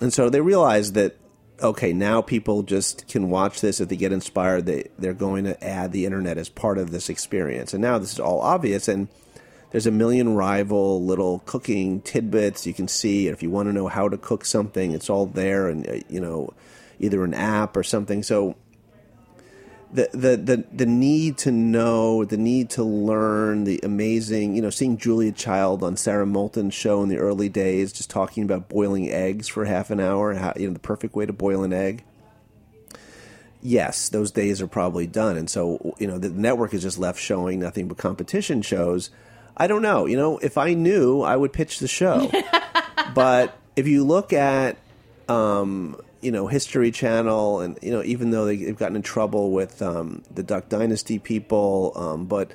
And 0.00 0.12
so 0.12 0.30
they 0.30 0.40
realized 0.40 0.94
that 0.94 1.16
okay, 1.62 1.92
now 1.92 2.20
people 2.20 2.62
just 2.64 3.08
can 3.08 3.30
watch 3.30 3.60
this 3.60 3.80
if 3.80 3.88
they 3.88 3.96
get 3.96 4.12
inspired. 4.12 4.66
They 4.66 4.90
they're 4.98 5.14
going 5.14 5.44
to 5.44 5.64
add 5.64 5.92
the 5.92 6.04
internet 6.06 6.38
as 6.38 6.48
part 6.48 6.78
of 6.78 6.90
this 6.90 7.08
experience, 7.08 7.72
and 7.72 7.82
now 7.82 7.98
this 7.98 8.12
is 8.12 8.20
all 8.20 8.40
obvious. 8.40 8.88
And 8.88 9.08
there's 9.74 9.88
a 9.88 9.90
million 9.90 10.36
rival 10.36 11.04
little 11.04 11.40
cooking 11.46 12.00
tidbits 12.02 12.64
you 12.64 12.72
can 12.72 12.86
see. 12.86 13.26
If 13.26 13.42
you 13.42 13.50
want 13.50 13.68
to 13.68 13.72
know 13.72 13.88
how 13.88 14.08
to 14.08 14.16
cook 14.16 14.44
something, 14.44 14.92
it's 14.92 15.10
all 15.10 15.26
there, 15.26 15.68
and 15.68 15.84
uh, 15.88 15.94
you 16.08 16.20
know, 16.20 16.54
either 17.00 17.24
an 17.24 17.34
app 17.34 17.76
or 17.76 17.82
something. 17.82 18.22
So. 18.22 18.54
The, 19.92 20.08
the, 20.12 20.36
the, 20.36 20.64
the 20.72 20.86
need 20.86 21.38
to 21.38 21.52
know, 21.52 22.24
the 22.24 22.36
need 22.36 22.70
to 22.70 22.82
learn, 22.82 23.62
the 23.62 23.80
amazing, 23.84 24.56
you 24.56 24.62
know, 24.62 24.70
seeing 24.70 24.96
Julia 24.96 25.30
Child 25.30 25.84
on 25.84 25.96
Sara 25.96 26.26
Moulton's 26.26 26.74
show 26.74 27.02
in 27.04 27.08
the 27.08 27.18
early 27.18 27.48
days, 27.48 27.92
just 27.92 28.10
talking 28.10 28.42
about 28.42 28.68
boiling 28.68 29.08
eggs 29.10 29.46
for 29.46 29.64
half 29.64 29.90
an 29.90 30.00
hour, 30.00 30.34
how, 30.34 30.52
you 30.56 30.66
know, 30.66 30.72
the 30.72 30.80
perfect 30.80 31.14
way 31.14 31.26
to 31.26 31.32
boil 31.32 31.62
an 31.62 31.72
egg. 31.72 32.02
Yes, 33.62 34.08
those 34.08 34.32
days 34.32 34.60
are 34.60 34.66
probably 34.66 35.06
done. 35.06 35.36
And 35.36 35.48
so, 35.48 35.94
you 36.00 36.08
know, 36.08 36.18
the 36.18 36.30
network 36.30 36.74
is 36.74 36.82
just 36.82 36.98
left 36.98 37.20
showing 37.20 37.60
nothing 37.60 37.86
but 37.86 37.96
competition 37.96 38.62
shows. 38.62 39.10
I 39.56 39.66
don't 39.66 39.82
know. 39.82 40.06
You 40.06 40.16
know, 40.16 40.38
if 40.38 40.58
I 40.58 40.74
knew, 40.74 41.22
I 41.22 41.36
would 41.36 41.52
pitch 41.52 41.78
the 41.78 41.88
show. 41.88 42.30
but 43.14 43.56
if 43.76 43.86
you 43.86 44.04
look 44.04 44.32
at 44.32 44.76
um, 45.28 46.00
you 46.20 46.32
know 46.32 46.46
History 46.46 46.90
Channel, 46.90 47.60
and 47.60 47.78
you 47.82 47.90
know 47.90 48.02
even 48.02 48.30
though 48.30 48.46
they, 48.46 48.56
they've 48.56 48.76
gotten 48.76 48.96
in 48.96 49.02
trouble 49.02 49.52
with 49.52 49.80
um, 49.82 50.22
the 50.32 50.42
Duck 50.42 50.68
Dynasty 50.68 51.18
people, 51.18 51.92
um, 51.94 52.26
but 52.26 52.50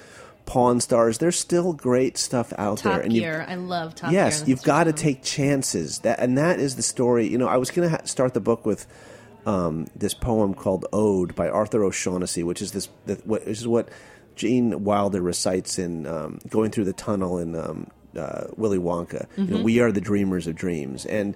Pawn 0.45 0.81
Stars, 0.81 1.19
there's 1.19 1.38
still 1.38 1.73
great 1.73 2.17
stuff 2.17 2.51
out 2.57 2.79
Top 2.79 2.93
there. 2.93 3.01
And 3.01 3.13
Gear. 3.13 3.45
I 3.47 3.55
love 3.55 3.95
Top 3.95 4.12
yes, 4.12 4.43
you've 4.47 4.63
got 4.63 4.85
to 4.85 4.93
take 4.93 5.23
chances. 5.23 5.99
That 5.99 6.19
and 6.19 6.38
that 6.38 6.59
is 6.59 6.75
the 6.75 6.83
story. 6.83 7.27
You 7.27 7.38
know, 7.38 7.47
I 7.47 7.57
was 7.57 7.71
going 7.71 7.89
to 7.89 7.97
ha- 7.97 8.05
start 8.05 8.33
the 8.33 8.41
book 8.41 8.65
with 8.65 8.88
um, 9.45 9.88
this 9.95 10.13
poem 10.13 10.53
called 10.53 10.85
"Ode" 10.91 11.35
by 11.35 11.49
Arthur 11.49 11.83
O'Shaughnessy, 11.83 12.43
which 12.43 12.62
is 12.62 12.71
this, 12.71 12.89
what, 13.25 13.45
which 13.45 13.59
is 13.59 13.67
what 13.67 13.89
Gene 14.39 14.84
Wilder 14.84 15.21
recites 15.21 15.78
in 15.78 16.08
um, 16.08 16.39
"Going 16.49 16.71
Through 16.71 16.86
the 16.86 16.93
Tunnel" 16.93 17.38
in 17.38 17.56
um, 17.56 17.88
uh, 18.17 18.45
Willy 18.56 18.80
Wonka. 18.80 19.28
You 19.38 19.43
know, 19.45 19.62
we 19.62 19.80
are 19.80 19.91
the 19.91 20.02
dreamers 20.02 20.47
of 20.47 20.56
dreams, 20.56 21.06
and 21.06 21.36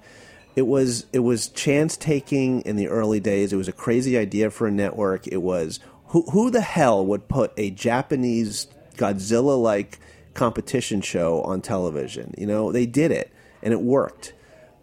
it 0.56 0.64
was 0.64 1.06
it 1.14 1.20
was 1.20 1.50
chance 1.50 1.98
taking 1.98 2.62
in 2.62 2.78
the 2.78 2.88
early 2.88 3.20
days. 3.20 3.54
It 3.54 3.58
was 3.58 3.68
a 3.68 3.74
crazy 3.74 4.18
idea 4.18 4.50
for 4.50 4.68
a 4.68 4.72
network. 4.72 5.28
It 5.28 5.42
was 5.42 5.80
who 6.08 6.24
who 6.32 6.50
the 6.50 6.62
hell 6.62 7.06
would 7.06 7.28
put 7.28 7.52
a 7.58 7.70
Japanese 7.70 8.68
Godzilla 8.96 9.62
like 9.62 10.00
competition 10.34 11.02
show 11.02 11.42
on 11.42 11.62
television? 11.62 12.34
You 12.38 12.48
know, 12.48 12.72
they 12.72 12.86
did 12.86 13.12
it 13.12 13.32
and 13.62 13.74
it 13.74 13.82
worked. 13.82 14.34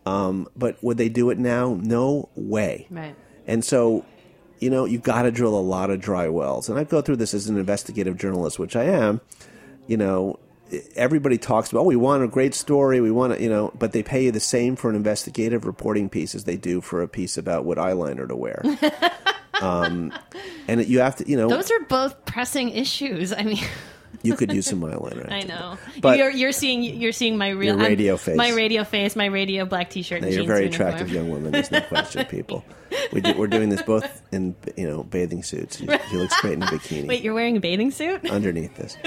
Um, 0.07 0.49
but 0.57 0.83
would 0.83 0.97
they 0.97 1.09
do 1.09 1.31
it 1.31 1.39
now? 1.39 1.79
No 1.81 2.29
way. 2.35 2.87
Right. 2.91 3.15
And 3.47 3.65
so, 3.65 4.05
you 4.61 4.71
know, 4.71 4.85
you've 4.85 5.03
got 5.03 5.23
to 5.23 5.31
drill 5.31 5.59
a 5.59 5.61
lot 5.61 5.91
of 5.91 6.01
dry 6.01 6.29
wells. 6.29 6.69
And 6.69 6.79
I 6.79 6.85
go 6.85 7.01
through 7.01 7.17
this 7.17 7.35
as 7.35 7.49
an 7.49 7.59
investigative 7.59 8.17
journalist, 8.17 8.59
which 8.59 8.77
I 8.77 8.85
am. 8.85 9.21
You 9.87 9.97
know, 9.97 10.39
everybody 10.95 11.39
talks 11.39 11.71
about, 11.71 11.81
oh, 11.81 11.85
we 11.85 11.97
want 11.97 12.23
a 12.23 12.29
great 12.29 12.55
story, 12.55 13.01
we 13.01 13.11
want 13.11 13.35
to, 13.35 13.43
you 13.43 13.49
know, 13.49 13.73
but 13.79 13.93
they 13.93 14.03
pay 14.03 14.25
you 14.25 14.33
the 14.33 14.41
same 14.41 14.77
for 14.77 14.91
an 14.91 14.97
investigative 14.97 15.65
reporting 15.65 16.09
piece 16.09 16.35
as 16.35 16.45
they 16.45 16.57
do 16.57 16.81
for 16.81 17.03
a 17.03 17.09
piece 17.09 17.37
about 17.37 17.65
what 17.65 17.79
eyeliner 17.79 18.29
to 18.29 18.37
wear. 18.37 18.63
um, 19.63 20.13
and 20.69 20.87
you 20.87 21.01
have 21.01 21.17
to, 21.17 21.29
you 21.29 21.37
know, 21.37 21.49
Those 21.49 21.71
are 21.71 21.81
both 21.85 22.25
pressing 22.27 22.69
issues. 22.69 23.33
I 23.33 23.43
mean, 23.43 23.65
you 24.23 24.35
could 24.37 24.53
use 24.53 24.67
some 24.67 24.81
eyeliner. 24.81 25.31
I 25.33 25.43
know. 25.43 25.79
But- 26.01 26.19
you're 26.19 26.31
you're 26.31 26.53
seeing 26.53 26.83
you're 26.83 27.13
seeing 27.13 27.37
my 27.39 27.49
real 27.51 27.77
Your 27.79 27.87
radio 27.89 28.13
I'm- 28.15 28.19
face. 28.19 28.37
my 28.37 28.51
radio 28.51 28.85
face, 28.85 29.17
my 29.17 29.27
radio 29.27 29.65
black 29.65 29.91
T-shirt. 29.91 30.23
You're 30.23 30.45
very 30.47 30.65
uniform. 30.65 30.89
attractive 30.89 31.13
young 31.13 31.31
woman. 31.31 31.53
There's 31.53 31.71
no 31.71 31.81
question, 31.89 32.25
people. 32.27 32.65
We 33.13 33.21
do, 33.21 33.35
we're 33.39 33.47
doing 33.47 33.69
this 33.69 33.83
both 33.83 34.21
in, 34.33 34.57
you 34.77 34.87
know, 34.87 35.05
bathing 35.05 35.43
suits. 35.45 35.79
She 35.79 35.87
looks 35.87 36.41
great 36.41 36.55
in 36.55 36.63
a 36.63 36.67
bikini. 36.67 37.07
Wait, 37.07 37.23
you're 37.23 37.35
wearing 37.35 37.57
a 37.57 37.61
bathing 37.61 37.93
suit? 37.93 38.29
underneath 38.29 38.77
this. 38.77 38.97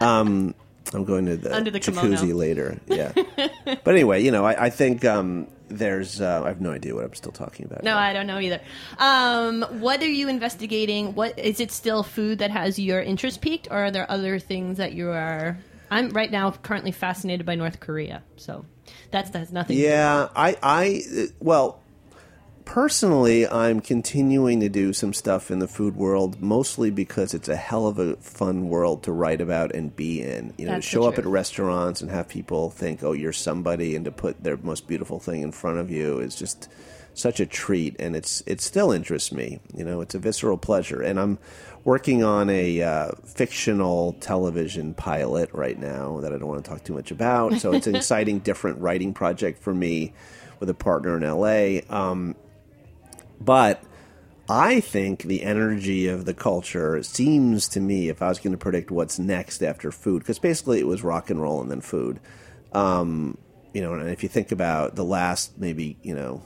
Um, 0.00 0.54
I'm 0.92 1.04
going 1.04 1.26
to 1.26 1.36
the, 1.36 1.54
Under 1.54 1.70
the 1.70 1.80
jacuzzi 1.80 2.16
kimono. 2.18 2.34
later. 2.34 2.80
Yeah, 2.86 3.12
but 3.14 3.88
anyway, 3.94 4.22
you 4.22 4.30
know, 4.32 4.44
I, 4.44 4.64
I 4.66 4.70
think 4.70 5.04
um, 5.04 5.46
there's 5.78 6.20
uh, 6.20 6.42
I 6.44 6.48
have 6.48 6.60
no 6.60 6.72
idea 6.72 6.94
what 6.94 7.04
I'm 7.04 7.14
still 7.14 7.32
talking 7.32 7.66
about. 7.66 7.82
No, 7.82 7.92
now. 7.92 7.98
I 7.98 8.12
don't 8.12 8.26
know 8.26 8.38
either. 8.38 8.60
Um, 8.98 9.62
what 9.80 10.02
are 10.02 10.08
you 10.08 10.28
investigating? 10.28 11.14
What 11.14 11.38
is 11.38 11.60
it 11.60 11.70
still 11.72 12.02
food 12.02 12.38
that 12.38 12.50
has 12.50 12.78
your 12.78 13.00
interest 13.00 13.40
peaked, 13.40 13.68
or 13.70 13.78
are 13.84 13.90
there 13.90 14.10
other 14.10 14.38
things 14.38 14.78
that 14.78 14.92
you 14.92 15.10
are? 15.10 15.58
I'm 15.90 16.10
right 16.10 16.30
now 16.30 16.50
currently 16.50 16.92
fascinated 16.92 17.46
by 17.46 17.54
North 17.54 17.80
Korea, 17.80 18.22
so 18.36 18.64
that's 19.10 19.30
that 19.30 19.38
has 19.38 19.52
nothing. 19.52 19.76
to 19.76 19.82
do 19.82 19.88
with 19.88 19.94
Yeah, 19.94 20.28
I, 20.34 20.56
I, 20.62 21.02
well, 21.40 21.80
personally, 22.64 23.46
I'm 23.46 23.80
continuing 23.80 24.60
to 24.60 24.68
do 24.68 24.92
some 24.92 25.12
stuff 25.12 25.50
in 25.50 25.58
the 25.58 25.68
food 25.68 25.96
world, 25.96 26.40
mostly 26.40 26.90
because 26.90 27.34
it's 27.34 27.48
a 27.48 27.56
hell 27.56 27.86
of 27.86 27.98
a 27.98 28.16
fun 28.16 28.68
world 28.68 29.02
to 29.04 29.12
write 29.12 29.40
about 29.40 29.74
and 29.74 29.94
be 29.94 30.22
in. 30.22 30.54
You 30.56 30.66
know, 30.66 30.72
That's 30.72 30.86
to 30.86 30.90
show 30.90 31.04
up 31.04 31.18
at 31.18 31.26
restaurants 31.26 32.00
and 32.00 32.10
have 32.10 32.28
people 32.28 32.70
think, 32.70 33.02
"Oh, 33.02 33.12
you're 33.12 33.32
somebody," 33.32 33.94
and 33.94 34.04
to 34.04 34.10
put 34.10 34.42
their 34.42 34.56
most 34.56 34.86
beautiful 34.86 35.18
thing 35.18 35.42
in 35.42 35.52
front 35.52 35.78
of 35.78 35.90
you 35.90 36.18
is 36.18 36.34
just 36.34 36.68
such 37.14 37.40
a 37.40 37.46
treat, 37.46 37.96
and 37.98 38.16
it's 38.16 38.42
it 38.46 38.60
still 38.60 38.90
interests 38.92 39.32
me. 39.32 39.60
You 39.74 39.84
know, 39.84 40.00
it's 40.00 40.14
a 40.14 40.18
visceral 40.18 40.58
pleasure, 40.58 41.00
and 41.00 41.18
I'm 41.18 41.38
working 41.84 42.24
on 42.24 42.50
a 42.50 42.82
uh, 42.82 43.10
fictional 43.24 44.14
television 44.14 44.94
pilot 44.94 45.50
right 45.52 45.78
now 45.78 46.20
that 46.20 46.32
I 46.32 46.38
don't 46.38 46.48
want 46.48 46.64
to 46.64 46.70
talk 46.70 46.82
too 46.82 46.94
much 46.94 47.10
about. 47.10 47.54
So 47.60 47.72
it's 47.72 47.86
an 47.86 47.94
exciting, 47.96 48.40
different 48.40 48.80
writing 48.80 49.12
project 49.12 49.62
for 49.62 49.74
me 49.74 50.12
with 50.60 50.70
a 50.70 50.74
partner 50.74 51.16
in 51.16 51.22
LA. 51.22 51.80
Um, 51.94 52.34
but 53.40 53.82
I 54.48 54.80
think 54.80 55.22
the 55.22 55.42
energy 55.42 56.06
of 56.06 56.24
the 56.24 56.34
culture 56.34 57.02
seems 57.02 57.68
to 57.68 57.80
me, 57.80 58.08
if 58.08 58.20
I 58.20 58.28
was 58.28 58.38
going 58.38 58.52
to 58.52 58.58
predict 58.58 58.90
what's 58.90 59.18
next 59.18 59.62
after 59.62 59.90
food, 59.90 60.20
because 60.20 60.38
basically 60.38 60.80
it 60.80 60.86
was 60.86 61.02
rock 61.02 61.30
and 61.30 61.40
roll 61.40 61.60
and 61.60 61.70
then 61.70 61.80
food. 61.80 62.20
Um, 62.72 63.38
you 63.72 63.82
know, 63.82 63.94
and 63.94 64.08
if 64.08 64.22
you 64.22 64.28
think 64.28 64.52
about 64.52 64.94
the 64.96 65.04
last 65.04 65.58
maybe 65.58 65.96
you 66.02 66.14
know 66.14 66.42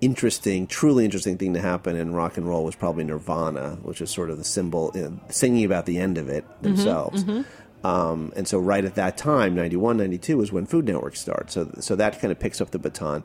interesting, 0.00 0.66
truly 0.66 1.04
interesting 1.04 1.38
thing 1.38 1.54
to 1.54 1.60
happen 1.60 1.96
in 1.96 2.12
rock 2.14 2.36
and 2.36 2.46
roll 2.46 2.64
was 2.64 2.76
probably 2.76 3.04
Nirvana, 3.04 3.78
which 3.82 4.00
is 4.00 4.10
sort 4.10 4.30
of 4.30 4.38
the 4.38 4.44
symbol, 4.44 4.92
you 4.94 5.02
know, 5.02 5.20
singing 5.30 5.64
about 5.64 5.86
the 5.86 5.98
end 5.98 6.18
of 6.18 6.28
it 6.28 6.44
themselves. 6.62 7.24
Um, 7.84 8.32
and 8.36 8.48
so, 8.48 8.58
right 8.58 8.84
at 8.84 8.94
that 8.94 9.16
time, 9.16 9.54
91, 9.54 9.98
92 9.98 10.40
is 10.40 10.52
when 10.52 10.66
Food 10.66 10.86
Network 10.86 11.16
starts. 11.16 11.54
So, 11.54 11.70
so 11.80 11.96
that 11.96 12.18
kind 12.20 12.32
of 12.32 12.38
picks 12.38 12.60
up 12.60 12.70
the 12.70 12.78
baton. 12.78 13.24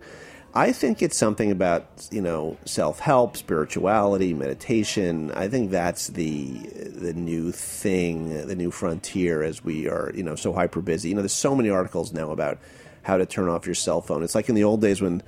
I 0.53 0.71
think 0.71 1.01
it's 1.01 1.15
something 1.15 1.51
about 1.51 2.07
you 2.11 2.21
know 2.21 2.57
self 2.65 2.99
help, 2.99 3.37
spirituality, 3.37 4.33
meditation. 4.33 5.31
I 5.31 5.47
think 5.47 5.69
that's 5.71 6.07
the 6.07 6.49
the 6.49 7.13
new 7.13 7.51
thing, 7.51 8.47
the 8.47 8.55
new 8.55 8.71
frontier 8.71 9.43
as 9.43 9.63
we 9.63 9.87
are 9.87 10.11
you 10.15 10.23
know 10.23 10.35
so 10.35 10.53
hyper 10.53 10.81
busy. 10.81 11.09
You 11.09 11.15
know, 11.15 11.21
there's 11.21 11.33
so 11.33 11.55
many 11.55 11.69
articles 11.69 12.13
now 12.13 12.31
about 12.31 12.57
how 13.03 13.17
to 13.17 13.25
turn 13.25 13.47
off 13.47 13.65
your 13.65 13.75
cell 13.75 14.01
phone. 14.01 14.23
It's 14.23 14.35
like 14.35 14.49
in 14.49 14.55
the 14.55 14.63
old 14.63 14.81
days 14.81 15.01
when 15.01 15.21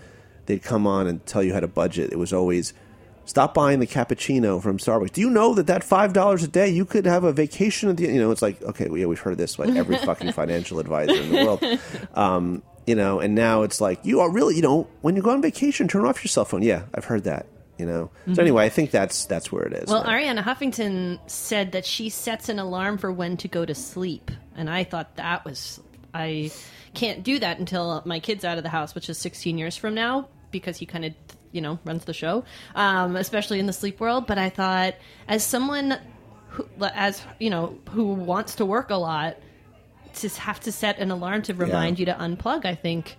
they'd 0.48 0.64
come 0.64 0.88
on 0.88 1.08
and 1.08 1.24
tell 1.26 1.44
you 1.44 1.54
how 1.54 1.60
to 1.60 1.68
budget. 1.68 2.12
It 2.12 2.18
was 2.18 2.34
always 2.34 2.74
stop 3.26 3.54
buying 3.54 3.80
the 3.80 3.88
cappuccino 3.88 4.62
from 4.62 4.80
Starbucks. 4.80 5.14
Do 5.14 5.22
you 5.22 5.30
know 5.30 5.54
that 5.54 5.68
that 5.68 5.84
five 5.84 6.14
dollars 6.14 6.44
a 6.44 6.48
day 6.48 6.68
you 6.70 6.84
could 6.84 7.06
have 7.06 7.24
a 7.24 7.32
vacation 7.32 7.90
at 7.90 7.98
the 7.98 8.08
you 8.08 8.20
know? 8.20 8.32
It's 8.32 8.42
like 8.42 8.60
okay, 8.64 8.90
yeah, 8.92 9.06
we've 9.06 9.20
heard 9.20 9.38
this 9.38 9.56
by 9.56 9.68
every 9.68 9.98
fucking 10.06 10.32
financial 10.32 10.80
advisor 10.80 11.14
in 11.14 11.32
the 11.32 11.46
world. 11.46 11.64
Um, 12.16 12.64
you 12.92 12.96
know, 12.96 13.22
and 13.22 13.34
now 13.34 13.62
it's 13.64 13.80
like 13.80 14.04
you 14.04 14.20
are 14.20 14.30
really 14.30 14.54
you 14.58 14.62
know 14.62 14.86
when 15.00 15.16
you 15.16 15.22
go 15.22 15.30
on 15.30 15.42
vacation, 15.42 15.88
turn 15.88 16.04
off 16.04 16.22
your 16.22 16.28
cell 16.28 16.44
phone. 16.44 16.62
Yeah, 16.62 16.84
I've 16.94 17.06
heard 17.06 17.24
that. 17.24 17.46
You 17.78 17.86
know. 17.86 18.12
So 18.34 18.42
anyway, 18.42 18.66
I 18.66 18.70
think 18.70 18.92
that's 18.92 19.26
that's 19.28 19.50
where 19.50 19.64
it 19.64 19.72
is. 19.72 19.90
Well, 19.90 20.04
now. 20.04 20.10
Arianna 20.10 20.44
Huffington 20.44 21.18
said 21.26 21.72
that 21.72 21.86
she 21.86 22.10
sets 22.10 22.50
an 22.50 22.60
alarm 22.60 22.98
for 22.98 23.14
when 23.14 23.38
to 23.38 23.48
go 23.48 23.64
to 23.64 23.74
sleep, 23.74 24.30
and 24.58 24.70
I 24.70 24.84
thought 24.84 25.16
that 25.16 25.46
was 25.46 25.80
I 26.14 26.52
can't 26.94 27.24
do 27.24 27.40
that 27.40 27.60
until 27.60 28.02
my 28.04 28.20
kid's 28.20 28.44
out 28.44 28.58
of 28.58 28.64
the 28.64 28.70
house, 28.70 28.94
which 28.94 29.10
is 29.10 29.18
16 29.18 29.58
years 29.58 29.78
from 29.78 29.96
now, 29.96 30.28
because 30.52 30.76
he 30.76 30.86
kind 30.86 31.06
of 31.06 31.14
you 31.54 31.62
know 31.62 31.80
runs 31.86 32.04
the 32.04 32.14
show, 32.14 32.44
um, 32.76 33.16
especially 33.16 33.62
in 33.62 33.68
the 33.68 33.74
sleep 33.74 34.02
world. 34.02 34.28
But 34.28 34.38
I 34.38 34.50
thought, 34.50 34.96
as 35.30 35.46
someone 35.46 35.98
who, 36.50 36.68
as 36.82 37.24
you 37.40 37.50
know, 37.50 37.80
who 37.92 38.04
wants 38.04 38.56
to 38.56 38.66
work 38.66 38.90
a 38.90 38.96
lot, 38.96 39.38
to 40.16 40.30
have 40.30 40.60
to 40.62 40.72
set 40.72 41.00
an 41.00 41.12
alarm 41.12 41.42
to 41.44 41.54
remind 41.54 42.00
you 42.00 42.06
to 42.06 42.14
unplug, 42.14 42.66
I 42.66 42.76
think 42.76 43.18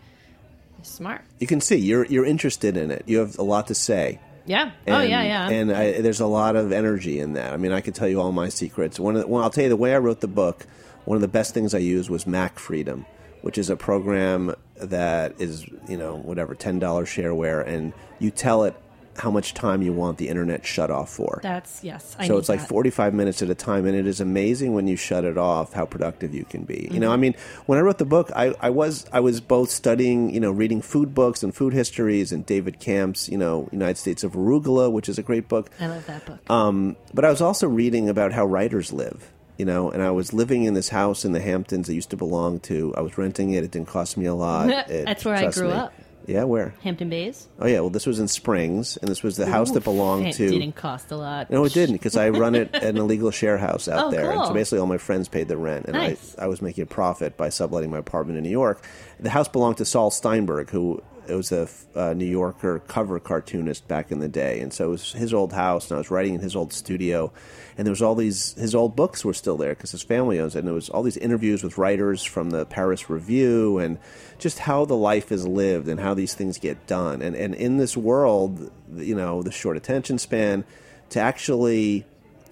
is 0.80 0.88
smart. 0.88 1.22
you 1.38 1.46
can 1.46 1.60
see 1.60 1.76
you're 1.76 2.04
you're 2.06 2.24
interested 2.24 2.76
in 2.76 2.90
it. 2.90 3.04
You 3.06 3.18
have 3.18 3.38
a 3.38 3.42
lot 3.42 3.68
to 3.68 3.74
say. 3.74 4.20
Yeah. 4.44 4.72
And, 4.86 4.96
oh 4.96 5.00
yeah, 5.00 5.22
yeah. 5.22 5.48
And 5.50 5.72
I, 5.72 6.00
there's 6.00 6.20
a 6.20 6.26
lot 6.26 6.56
of 6.56 6.72
energy 6.72 7.20
in 7.20 7.34
that. 7.34 7.52
I 7.52 7.56
mean, 7.56 7.72
I 7.72 7.80
could 7.80 7.94
tell 7.94 8.08
you 8.08 8.20
all 8.20 8.32
my 8.32 8.48
secrets. 8.48 8.98
One, 8.98 9.14
of 9.14 9.22
the, 9.22 9.28
well, 9.28 9.42
I'll 9.42 9.50
tell 9.50 9.62
you 9.62 9.70
the 9.70 9.76
way 9.76 9.94
I 9.94 9.98
wrote 9.98 10.20
the 10.20 10.26
book. 10.28 10.66
One 11.04 11.16
of 11.16 11.20
the 11.20 11.28
best 11.28 11.54
things 11.54 11.74
I 11.74 11.78
used 11.78 12.10
was 12.10 12.26
Mac 12.26 12.58
Freedom, 12.58 13.06
which 13.42 13.56
is 13.58 13.70
a 13.70 13.76
program 13.76 14.54
that 14.76 15.40
is 15.40 15.66
you 15.88 15.96
know 15.96 16.16
whatever 16.16 16.54
ten 16.54 16.78
dollars 16.78 17.08
shareware, 17.08 17.66
and 17.66 17.92
you 18.18 18.30
tell 18.30 18.64
it 18.64 18.74
how 19.18 19.30
much 19.30 19.52
time 19.54 19.82
you 19.82 19.92
want 19.92 20.18
the 20.18 20.28
internet 20.28 20.64
shut 20.64 20.90
off 20.90 21.10
for. 21.10 21.40
That's 21.42 21.84
yes. 21.84 22.16
I 22.18 22.26
so 22.26 22.38
it's 22.38 22.48
like 22.48 22.60
that. 22.60 22.68
45 22.68 23.12
minutes 23.14 23.42
at 23.42 23.50
a 23.50 23.54
time 23.54 23.86
and 23.86 23.94
it 23.96 24.06
is 24.06 24.20
amazing 24.20 24.72
when 24.74 24.86
you 24.86 24.96
shut 24.96 25.24
it 25.24 25.36
off 25.36 25.72
how 25.74 25.84
productive 25.86 26.34
you 26.34 26.44
can 26.44 26.64
be 26.64 26.88
you 26.90 26.98
know 27.00 27.06
Mm-hmm. 27.08 27.12
i 27.12 27.16
mean 27.16 27.34
when 27.66 27.78
i 27.78 27.82
wrote 27.82 27.98
the 27.98 28.04
book 28.06 28.30
I, 28.34 28.54
I 28.60 28.70
was 28.70 29.04
i 29.12 29.20
was 29.20 29.40
both 29.40 29.70
studying 29.70 30.30
you 30.32 30.40
know 30.40 30.50
reading 30.50 30.80
food 30.80 31.14
books 31.14 31.42
and 31.42 31.54
food 31.54 31.72
histories 31.74 32.32
and 32.32 32.46
David 32.46 32.80
Kamp's 32.80 33.28
you 33.28 33.36
know 33.38 33.68
united 33.72 33.98
states 33.98 34.24
of 34.24 34.32
arugula 34.32 34.90
which 34.90 35.08
is 35.08 35.18
a 35.18 35.22
great 35.22 35.46
book 35.48 35.70
I 35.78 35.86
love 35.88 36.06
that 36.06 36.24
book. 36.24 36.40
um, 36.50 36.96
but 37.12 37.24
I 37.24 37.30
was 37.30 37.40
also 37.42 37.68
reading 37.68 38.08
about 38.08 38.32
how 38.32 38.46
writers 38.46 38.92
live, 38.92 39.30
you 39.58 39.64
know, 39.66 39.90
and 39.90 40.02
I 40.02 40.10
was 40.10 40.32
living 40.32 40.64
in 40.64 40.74
this 40.74 40.88
house 40.88 41.24
in 41.26 41.32
the 41.32 41.40
Hamptons 41.40 41.86
that 41.86 41.94
used 41.94 42.10
to 42.10 42.16
belong 42.16 42.60
to. 42.60 42.94
I 42.96 43.00
was 43.02 43.18
renting 43.18 43.50
it. 43.52 43.62
It 43.64 43.70
didn't 43.70 43.88
cost 43.88 44.16
me 44.16 44.24
a 44.26 44.34
lot. 44.34 44.70
It- 44.90 45.04
That's 45.04 45.24
where 45.24 45.34
I 45.36 45.50
grew 45.50 45.68
me. 45.68 45.74
up. 45.74 45.92
Yeah, 46.26 46.44
where? 46.44 46.74
Hampton 46.82 47.08
Bays. 47.08 47.48
Oh, 47.58 47.66
yeah. 47.66 47.80
Well, 47.80 47.90
this 47.90 48.06
was 48.06 48.18
in 48.20 48.28
Springs, 48.28 48.96
and 48.96 49.10
this 49.10 49.22
was 49.22 49.36
the 49.36 49.46
house 49.46 49.70
that 49.72 49.84
belonged 49.84 50.32
to 50.34 50.44
it 50.44 50.48
to. 50.48 50.58
didn't 50.58 50.76
cost 50.76 51.10
a 51.10 51.16
lot. 51.16 51.50
No, 51.50 51.64
it 51.64 51.72
didn't 51.72 51.94
because 51.96 52.16
I 52.16 52.28
run 52.30 52.54
it 52.54 52.74
at 52.74 52.82
an 52.84 52.96
illegal 52.96 53.30
share 53.30 53.58
house 53.58 53.88
out 53.88 54.06
Oh, 54.08 54.10
there. 54.10 54.30
And 54.30 54.40
so 54.40 54.44
cool. 54.46 54.54
basically, 54.54 54.78
all 54.78 54.86
my 54.86 54.98
friends 54.98 55.28
paid 55.28 55.48
the 55.48 55.56
rent, 55.56 55.86
and 55.86 55.94
Nice. 55.94 56.34
I, 56.38 56.44
I 56.44 56.46
was 56.46 56.62
making 56.62 56.82
a 56.82 56.86
profit 56.86 57.36
by 57.36 57.48
subletting 57.48 57.90
my 57.90 57.98
apartment 57.98 58.38
in 58.38 58.44
New 58.44 58.50
York. 58.50 58.84
The 59.20 59.30
house 59.30 59.48
belonged 59.48 59.78
to 59.78 59.84
Saul 59.84 60.10
Steinberg, 60.10 60.70
who 60.70 61.02
it 61.28 61.34
was 61.34 61.52
a 61.52 62.14
New 62.14 62.26
Yorker 62.26 62.80
cover 62.80 63.18
cartoonist 63.20 63.86
back 63.88 64.10
in 64.10 64.20
the 64.20 64.28
day, 64.28 64.60
and 64.60 64.72
so 64.72 64.86
it 64.86 64.90
was 64.90 65.12
his 65.12 65.32
old 65.32 65.52
house, 65.52 65.90
and 65.90 65.96
I 65.96 65.98
was 65.98 66.10
writing 66.10 66.34
in 66.34 66.40
his 66.40 66.56
old 66.56 66.72
studio, 66.72 67.32
and 67.76 67.86
there 67.86 67.92
was 67.92 68.02
all 68.02 68.14
these 68.14 68.54
his 68.54 68.74
old 68.74 68.96
books 68.96 69.24
were 69.24 69.34
still 69.34 69.56
there 69.56 69.74
because 69.74 69.90
his 69.92 70.02
family 70.02 70.38
owns 70.40 70.56
it, 70.56 70.60
and 70.60 70.68
there 70.68 70.74
was 70.74 70.88
all 70.88 71.02
these 71.02 71.16
interviews 71.16 71.62
with 71.62 71.78
writers 71.78 72.22
from 72.22 72.50
the 72.50 72.66
Paris 72.66 73.08
Review 73.08 73.78
and 73.78 73.98
just 74.38 74.58
how 74.58 74.84
the 74.84 74.96
life 74.96 75.30
is 75.30 75.46
lived 75.46 75.88
and 75.88 76.00
how 76.00 76.14
these 76.14 76.34
things 76.34 76.58
get 76.58 76.86
done, 76.86 77.22
and 77.22 77.36
and 77.36 77.54
in 77.54 77.76
this 77.76 77.96
world, 77.96 78.70
you 78.94 79.14
know, 79.14 79.42
the 79.42 79.52
short 79.52 79.76
attention 79.76 80.18
span, 80.18 80.64
to 81.10 81.20
actually 81.20 82.06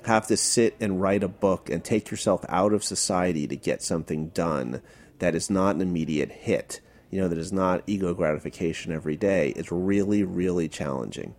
have 0.06 0.26
to 0.28 0.36
sit 0.36 0.76
and 0.80 1.00
write 1.00 1.22
a 1.22 1.28
book 1.28 1.68
and 1.68 1.84
take 1.84 2.10
yourself 2.10 2.44
out 2.48 2.72
of 2.72 2.82
society 2.82 3.46
to 3.46 3.56
get 3.56 3.82
something 3.82 4.28
done 4.28 4.80
that 5.18 5.34
is 5.34 5.50
not 5.50 5.74
an 5.74 5.82
immediate 5.82 6.32
hit, 6.32 6.80
you 7.10 7.20
know, 7.20 7.28
that 7.28 7.38
is 7.38 7.52
not 7.52 7.82
ego 7.86 8.14
gratification 8.14 8.92
every 8.92 9.16
day, 9.16 9.50
is 9.50 9.70
really, 9.70 10.22
really 10.22 10.68
challenging. 10.68 11.34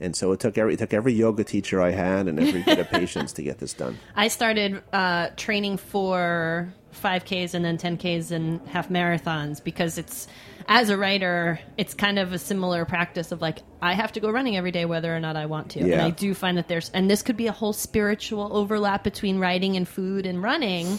And 0.00 0.14
so 0.14 0.32
it 0.32 0.40
took 0.40 0.58
every 0.58 0.74
it 0.74 0.78
took 0.78 0.92
every 0.92 1.12
yoga 1.12 1.44
teacher 1.44 1.80
I 1.80 1.92
had 1.92 2.26
and 2.28 2.38
every 2.38 2.62
bit 2.62 2.78
of 2.78 2.88
patience 2.90 3.32
to 3.34 3.42
get 3.42 3.58
this 3.58 3.72
done. 3.72 3.98
I 4.16 4.28
started 4.28 4.82
uh, 4.92 5.30
training 5.36 5.78
for 5.78 6.72
5Ks 6.94 7.54
and 7.54 7.64
then 7.64 7.78
10Ks 7.78 8.30
and 8.30 8.60
half 8.68 8.88
marathons 8.88 9.62
because 9.62 9.98
it's, 9.98 10.26
as 10.66 10.90
a 10.90 10.96
writer, 10.96 11.60
it's 11.76 11.94
kind 11.94 12.18
of 12.18 12.32
a 12.32 12.38
similar 12.38 12.84
practice 12.84 13.32
of 13.32 13.40
like, 13.40 13.58
I 13.82 13.94
have 13.94 14.12
to 14.12 14.20
go 14.20 14.30
running 14.30 14.56
every 14.56 14.72
day 14.72 14.84
whether 14.84 15.14
or 15.14 15.20
not 15.20 15.36
I 15.36 15.46
want 15.46 15.70
to. 15.72 15.80
And 15.80 16.00
I 16.00 16.10
do 16.10 16.34
find 16.34 16.56
that 16.58 16.68
there's, 16.68 16.90
and 16.90 17.10
this 17.10 17.22
could 17.22 17.36
be 17.36 17.46
a 17.46 17.52
whole 17.52 17.72
spiritual 17.72 18.56
overlap 18.56 19.04
between 19.04 19.38
writing 19.38 19.76
and 19.76 19.86
food 19.86 20.26
and 20.26 20.42
running 20.42 20.98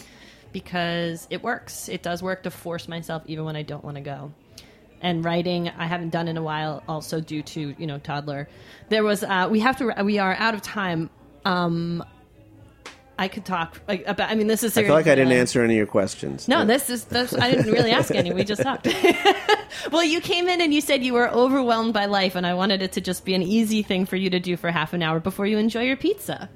because 0.56 1.28
it 1.30 1.44
works. 1.44 1.90
It 1.90 2.02
does 2.02 2.24
work 2.24 2.44
to 2.44 2.50
force 2.50 2.88
myself 2.88 3.24
even 3.26 3.44
when 3.44 3.58
I 3.58 3.62
don't 3.62 3.84
want 3.84 3.96
to 3.96 4.02
go. 4.02 4.32
And 5.02 5.24
writing, 5.26 5.68
I 5.68 5.86
haven't 5.86 6.12
done 6.12 6.30
in 6.30 6.38
a 6.38 6.42
while, 6.42 6.82
also 6.88 7.20
due 7.20 7.44
to 7.44 7.76
you 7.78 7.86
know 7.86 8.00
toddler. 8.00 8.48
There 8.88 9.04
was 9.04 9.22
uh, 9.22 9.50
we 9.52 9.60
have 9.60 9.76
to 9.80 9.94
we 10.06 10.18
are 10.18 10.34
out 10.34 10.54
of 10.54 10.62
time. 10.62 11.10
Um, 11.44 12.06
I 13.20 13.28
could 13.28 13.44
talk 13.44 13.82
like 13.86 14.08
about. 14.08 14.32
I 14.32 14.36
mean, 14.36 14.48
this 14.48 14.64
is. 14.64 14.78
I 14.78 14.84
feel 14.86 14.94
like 14.94 15.08
I 15.08 15.16
didn't 15.16 15.28
serious. 15.28 15.42
answer 15.42 15.62
any 15.62 15.74
of 15.74 15.78
your 15.78 15.88
questions. 15.88 16.48
No, 16.48 16.64
this 16.64 16.90
is. 16.90 17.04
This, 17.04 17.34
I 17.34 17.52
didn't 17.52 17.74
really 17.74 17.92
ask 17.92 18.16
any. 18.16 18.32
We 18.32 18.46
just 18.46 18.62
talked. 18.62 18.88
well, 19.92 20.06
you 20.06 20.22
came 20.22 20.48
in 20.48 20.62
and 20.62 20.74
you 20.74 20.80
said 20.80 21.04
you 21.04 21.12
were 21.16 21.30
overwhelmed 21.30 21.94
by 21.94 22.06
life, 22.06 22.36
and 22.36 22.48
I 22.48 22.54
wanted 22.54 22.82
it 22.82 22.94
to 22.94 23.02
just 23.02 23.26
be 23.26 23.34
an 23.34 23.44
easy 23.44 23.84
thing 23.84 24.06
for 24.06 24.16
you 24.16 24.30
to 24.30 24.40
do 24.40 24.56
for 24.56 24.72
half 24.72 24.94
an 24.94 25.04
hour 25.04 25.20
before 25.20 25.48
you 25.48 25.58
enjoy 25.58 25.84
your 25.84 25.98
pizza. 25.98 26.50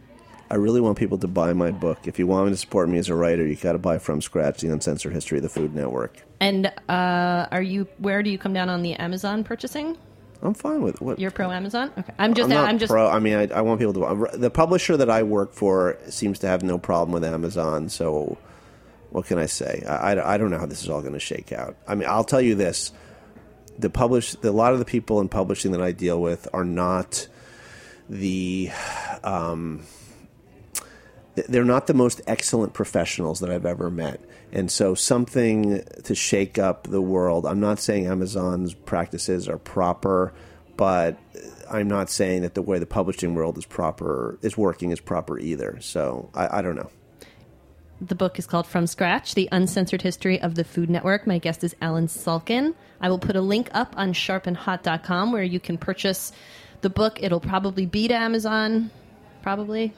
I 0.52 0.56
really 0.56 0.82
want 0.82 0.98
people 0.98 1.18
to 1.20 1.28
buy 1.28 1.54
my 1.54 1.72
book. 1.72 2.08
If 2.08 2.18
you 2.18 2.26
want 2.26 2.46
me 2.48 2.52
to 2.52 2.58
support 2.58 2.90
me 2.90 2.98
as 2.98 3.10
a 3.10 3.16
writer, 3.16 3.46
you 3.46 3.56
got 3.56 3.74
to 3.74 3.78
buy 3.78 4.00
from 4.00 4.22
scratch 4.22 4.62
the 4.62 4.70
uncensored 4.70 5.14
history 5.14 5.38
of 5.38 5.44
the 5.44 5.50
Food 5.50 5.76
Network. 5.76 6.18
And 6.40 6.68
uh, 6.88 7.48
are 7.52 7.62
you? 7.62 7.88
Where 8.00 8.24
do 8.24 8.30
you 8.30 8.38
come 8.38 8.54
down 8.54 8.70
on 8.70 8.82
the 8.82 8.94
Amazon 8.96 9.44
purchasing? 9.44 9.98
I'm 10.42 10.54
fine 10.54 10.82
with 10.82 11.02
what 11.02 11.20
You're 11.20 11.32
pro 11.32 11.52
Amazon. 11.52 11.92
Okay, 11.98 12.14
I'm 12.18 12.34
just. 12.34 12.46
I'm 12.50 12.56
not 12.56 12.70
I'm 12.70 12.80
just. 12.80 12.90
pro. 12.90 13.08
I 13.08 13.20
mean, 13.20 13.36
I, 13.36 13.48
I 13.54 13.62
want 13.62 13.80
people 13.80 13.94
to. 13.94 14.38
The 14.38 14.50
publisher 14.50 14.98
that 14.98 15.10
I 15.10 15.24
work 15.24 15.54
for 15.54 15.98
seems 16.10 16.40
to 16.40 16.48
have 16.48 16.64
no 16.64 16.78
problem 16.78 17.12
with 17.12 17.26
Amazon. 17.26 17.90
So, 17.90 18.38
what 19.12 19.26
can 19.26 19.38
I 19.38 19.48
say? 19.48 19.84
I, 19.88 20.14
I, 20.14 20.36
I 20.36 20.38
don't 20.38 20.50
know 20.50 20.58
how 20.58 20.66
this 20.66 20.82
is 20.82 20.90
all 20.90 21.02
going 21.02 21.14
to 21.14 21.20
shake 21.20 21.52
out. 21.52 21.76
I 21.88 21.96
mean, 21.96 22.08
I'll 22.08 22.24
tell 22.24 22.42
you 22.42 22.56
this: 22.56 22.94
the 23.78 23.90
publish 23.90 24.32
the, 24.34 24.50
a 24.50 24.52
lot 24.52 24.74
of 24.74 24.80
the 24.80 24.86
people 24.86 25.20
in 25.20 25.30
publishing 25.30 25.74
that 25.74 25.82
I 25.82 25.92
deal 25.92 26.22
with 26.22 26.48
are 26.54 26.66
not 26.66 27.28
the 28.10 28.72
um, 29.24 29.84
they're 31.48 31.64
not 31.64 31.88
the 31.88 31.94
most 31.94 32.22
excellent 32.28 32.74
professionals 32.74 33.40
that 33.40 33.50
I've 33.50 33.66
ever 33.66 33.90
met. 33.90 34.20
And 34.52 34.72
so 34.72 34.96
something 34.96 35.84
to 36.04 36.16
shake 36.16 36.58
up 36.58 36.84
the 36.84 37.02
world. 37.02 37.46
I'm 37.46 37.60
not 37.60 37.80
saying 37.80 38.08
Amazon's 38.08 38.74
practices 38.74 39.48
are 39.48 39.58
proper, 39.58 40.34
but 40.76 41.18
I'm 41.70 41.88
not 41.88 42.10
saying 42.10 42.42
that 42.42 42.56
the 42.56 42.62
way 42.62 42.80
the 42.80 42.86
publishing 42.86 43.36
world 43.36 43.58
is 43.58 43.66
proper 43.66 44.40
is 44.42 44.58
working 44.58 44.92
is 44.92 45.00
proper 45.00 45.38
either. 45.38 45.78
So 45.82 46.30
I, 46.34 46.60
I 46.60 46.62
don't 46.62 46.76
know. 46.76 46.90
The 48.02 48.16
book 48.16 48.40
is 48.40 48.48
called 48.48 48.66
From 48.66 48.88
Scratch 48.88 49.36
The 49.36 49.50
Uncensored 49.52 50.02
History 50.02 50.42
of 50.42 50.56
the 50.56 50.64
Food 50.64 50.90
Network. 50.90 51.28
My 51.28 51.38
guest 51.38 51.66
is 51.66 51.76
Allen 51.82 52.08
Salkin. 52.08 52.74
I 53.02 53.10
will 53.10 53.20
put 53.20 53.36
a 53.36 53.42
link 53.42 53.70
up 53.74 53.94
on 53.98 54.14
sharpandhot.com 54.14 55.34
where 55.34 55.44
you 55.44 55.60
can 55.60 55.78
purchase 55.78 56.32
the 56.80 56.90
book. 56.90 57.22
It'll 57.22 57.42
probably 57.42 57.86
be 57.86 58.08
to 58.08 58.14
Amazon, 58.14 58.90
probably. 59.42 59.94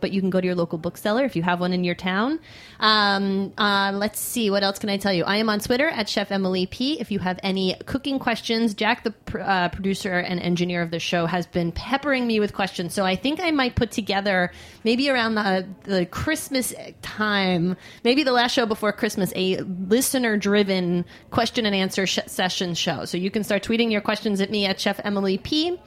But 0.00 0.12
you 0.12 0.20
can 0.20 0.30
go 0.30 0.40
to 0.40 0.46
your 0.46 0.54
local 0.54 0.78
bookseller 0.78 1.24
if 1.24 1.36
you 1.36 1.42
have 1.42 1.60
one 1.60 1.72
in 1.72 1.84
your 1.84 1.94
town. 1.94 2.40
Um, 2.80 3.52
uh, 3.58 3.92
let's 3.94 4.20
see, 4.20 4.50
what 4.50 4.62
else 4.62 4.78
can 4.78 4.88
I 4.88 4.96
tell 4.96 5.12
you? 5.12 5.24
I 5.24 5.36
am 5.36 5.48
on 5.48 5.60
Twitter 5.60 5.88
at 5.88 6.08
Chef 6.08 6.30
Emily 6.30 6.66
P. 6.66 7.00
If 7.00 7.10
you 7.10 7.18
have 7.18 7.38
any 7.42 7.74
cooking 7.86 8.18
questions, 8.18 8.74
Jack, 8.74 9.04
the 9.04 9.10
pr- 9.10 9.40
uh, 9.40 9.68
producer 9.70 10.18
and 10.18 10.40
engineer 10.40 10.82
of 10.82 10.90
the 10.90 10.98
show, 10.98 11.26
has 11.26 11.46
been 11.46 11.72
peppering 11.72 12.26
me 12.26 12.40
with 12.40 12.52
questions. 12.52 12.94
So 12.94 13.04
I 13.04 13.16
think 13.16 13.40
I 13.40 13.50
might 13.50 13.74
put 13.74 13.90
together, 13.90 14.52
maybe 14.84 15.10
around 15.10 15.34
the, 15.34 15.66
the 15.84 16.06
Christmas 16.06 16.74
time, 17.02 17.76
maybe 18.04 18.22
the 18.22 18.32
last 18.32 18.52
show 18.52 18.66
before 18.66 18.92
Christmas, 18.92 19.32
a 19.34 19.58
listener 19.62 20.36
driven 20.36 21.04
question 21.30 21.66
and 21.66 21.74
answer 21.74 22.06
sh- 22.06 22.18
session 22.26 22.74
show. 22.74 23.04
So 23.04 23.16
you 23.18 23.30
can 23.30 23.44
start 23.44 23.62
tweeting 23.62 23.90
your 23.90 24.00
questions 24.00 24.40
at 24.40 24.50
me 24.50 24.66
at 24.66 24.80
Chef 24.80 25.00
Emily 25.04 25.38
P. 25.38 25.78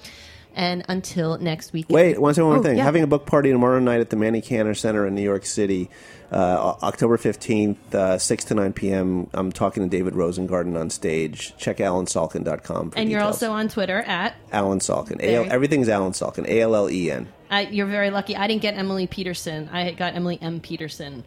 And 0.53 0.83
until 0.89 1.37
next 1.37 1.71
week. 1.71 1.85
Wait, 1.89 2.19
one 2.19 2.33
second, 2.33 2.49
one 2.49 2.59
Oh, 2.59 2.63
thing. 2.63 2.77
yeah. 2.77 2.83
Having 2.83 3.03
a 3.03 3.07
book 3.07 3.25
party 3.25 3.51
tomorrow 3.51 3.79
night 3.79 4.01
at 4.01 4.09
the 4.09 4.15
Manny 4.17 4.41
Cantor 4.41 4.73
Center 4.75 5.07
in 5.07 5.15
New 5.15 5.21
York 5.21 5.45
City, 5.45 5.89
uh, 6.31 6.75
October 6.83 7.17
15th, 7.17 7.77
uh, 7.95 8.17
6 8.17 8.43
to 8.45 8.55
9 8.55 8.73
p.m. 8.73 9.27
I'm 9.33 9.51
talking 9.53 9.81
to 9.83 9.89
David 9.89 10.13
Rosengarten 10.13 10.77
on 10.79 10.89
stage. 10.89 11.53
Check 11.57 11.77
allensalkin.com 11.77 12.91
for 12.91 12.97
And 12.97 13.09
you're 13.09 13.21
also 13.21 13.51
on 13.51 13.69
Twitter 13.69 13.99
at. 13.99 14.35
Allen 14.51 14.79
Salkin. 14.79 15.19
A- 15.21 15.45
everything's 15.49 15.87
Allen 15.89 16.11
Salkin. 16.11 16.45
A 16.47 16.61
L 16.61 16.75
L 16.75 16.89
E 16.89 17.09
N. 17.11 17.27
I, 17.49 17.61
you're 17.61 17.85
very 17.87 18.09
lucky. 18.09 18.35
I 18.35 18.47
didn't 18.47 18.61
get 18.61 18.75
Emily 18.77 19.07
Peterson. 19.07 19.69
I 19.71 19.91
got 19.91 20.15
Emily 20.15 20.37
M. 20.41 20.59
Peterson 20.61 21.23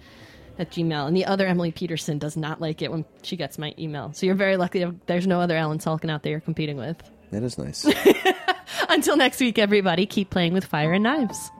at 0.58 0.70
Gmail. 0.70 1.06
And 1.08 1.16
the 1.16 1.24
other 1.26 1.46
Emily 1.46 1.72
Peterson 1.72 2.18
does 2.18 2.36
not 2.36 2.60
like 2.60 2.80
it 2.82 2.90
when 2.90 3.04
she 3.22 3.36
gets 3.36 3.58
my 3.58 3.74
email. 3.78 4.12
So 4.14 4.26
you're 4.26 4.34
very 4.34 4.56
lucky. 4.56 4.84
There's 5.06 5.26
no 5.26 5.40
other 5.40 5.56
Allen 5.56 5.78
Salkin 5.78 6.10
out 6.10 6.22
there 6.22 6.30
you're 6.32 6.40
competing 6.40 6.76
with. 6.76 7.02
That 7.30 7.42
is 7.42 7.58
nice. 7.58 7.84
Until 8.88 9.16
next 9.16 9.40
week, 9.40 9.58
everybody, 9.58 10.06
keep 10.06 10.30
playing 10.30 10.52
with 10.52 10.64
fire 10.64 10.92
and 10.92 11.04
knives. 11.04 11.50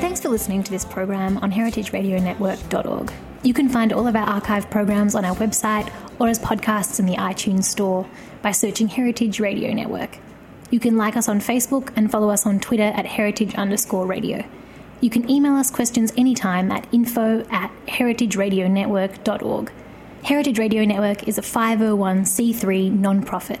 Thanks 0.00 0.20
for 0.20 0.28
listening 0.28 0.62
to 0.62 0.70
this 0.70 0.84
program 0.84 1.38
on 1.38 1.50
heritageradionetwork.org. 1.52 3.12
You 3.42 3.54
can 3.54 3.68
find 3.68 3.92
all 3.92 4.06
of 4.06 4.16
our 4.16 4.26
archive 4.26 4.68
programs 4.70 5.14
on 5.14 5.24
our 5.24 5.34
website 5.36 5.90
or 6.18 6.28
as 6.28 6.38
podcasts 6.38 6.98
in 6.98 7.06
the 7.06 7.16
iTunes 7.16 7.64
Store 7.64 8.08
by 8.42 8.50
searching 8.52 8.88
Heritage 8.88 9.40
Radio 9.40 9.72
Network. 9.72 10.18
You 10.70 10.80
can 10.80 10.96
like 10.96 11.16
us 11.16 11.28
on 11.28 11.40
Facebook 11.40 11.92
and 11.94 12.10
follow 12.10 12.28
us 12.30 12.44
on 12.44 12.58
Twitter 12.58 12.82
at 12.82 13.06
heritage 13.06 13.54
underscore 13.54 14.06
radio. 14.06 14.44
You 15.00 15.10
can 15.10 15.30
email 15.30 15.54
us 15.54 15.70
questions 15.70 16.12
anytime 16.16 16.72
at 16.72 16.86
info 16.92 17.46
at 17.50 17.70
heritageradionetwork.org. 17.86 19.72
Heritage 20.24 20.58
Radio 20.58 20.84
Network 20.84 21.28
is 21.28 21.38
a 21.38 21.42
501c3 21.42 22.98
nonprofit. 22.98 23.60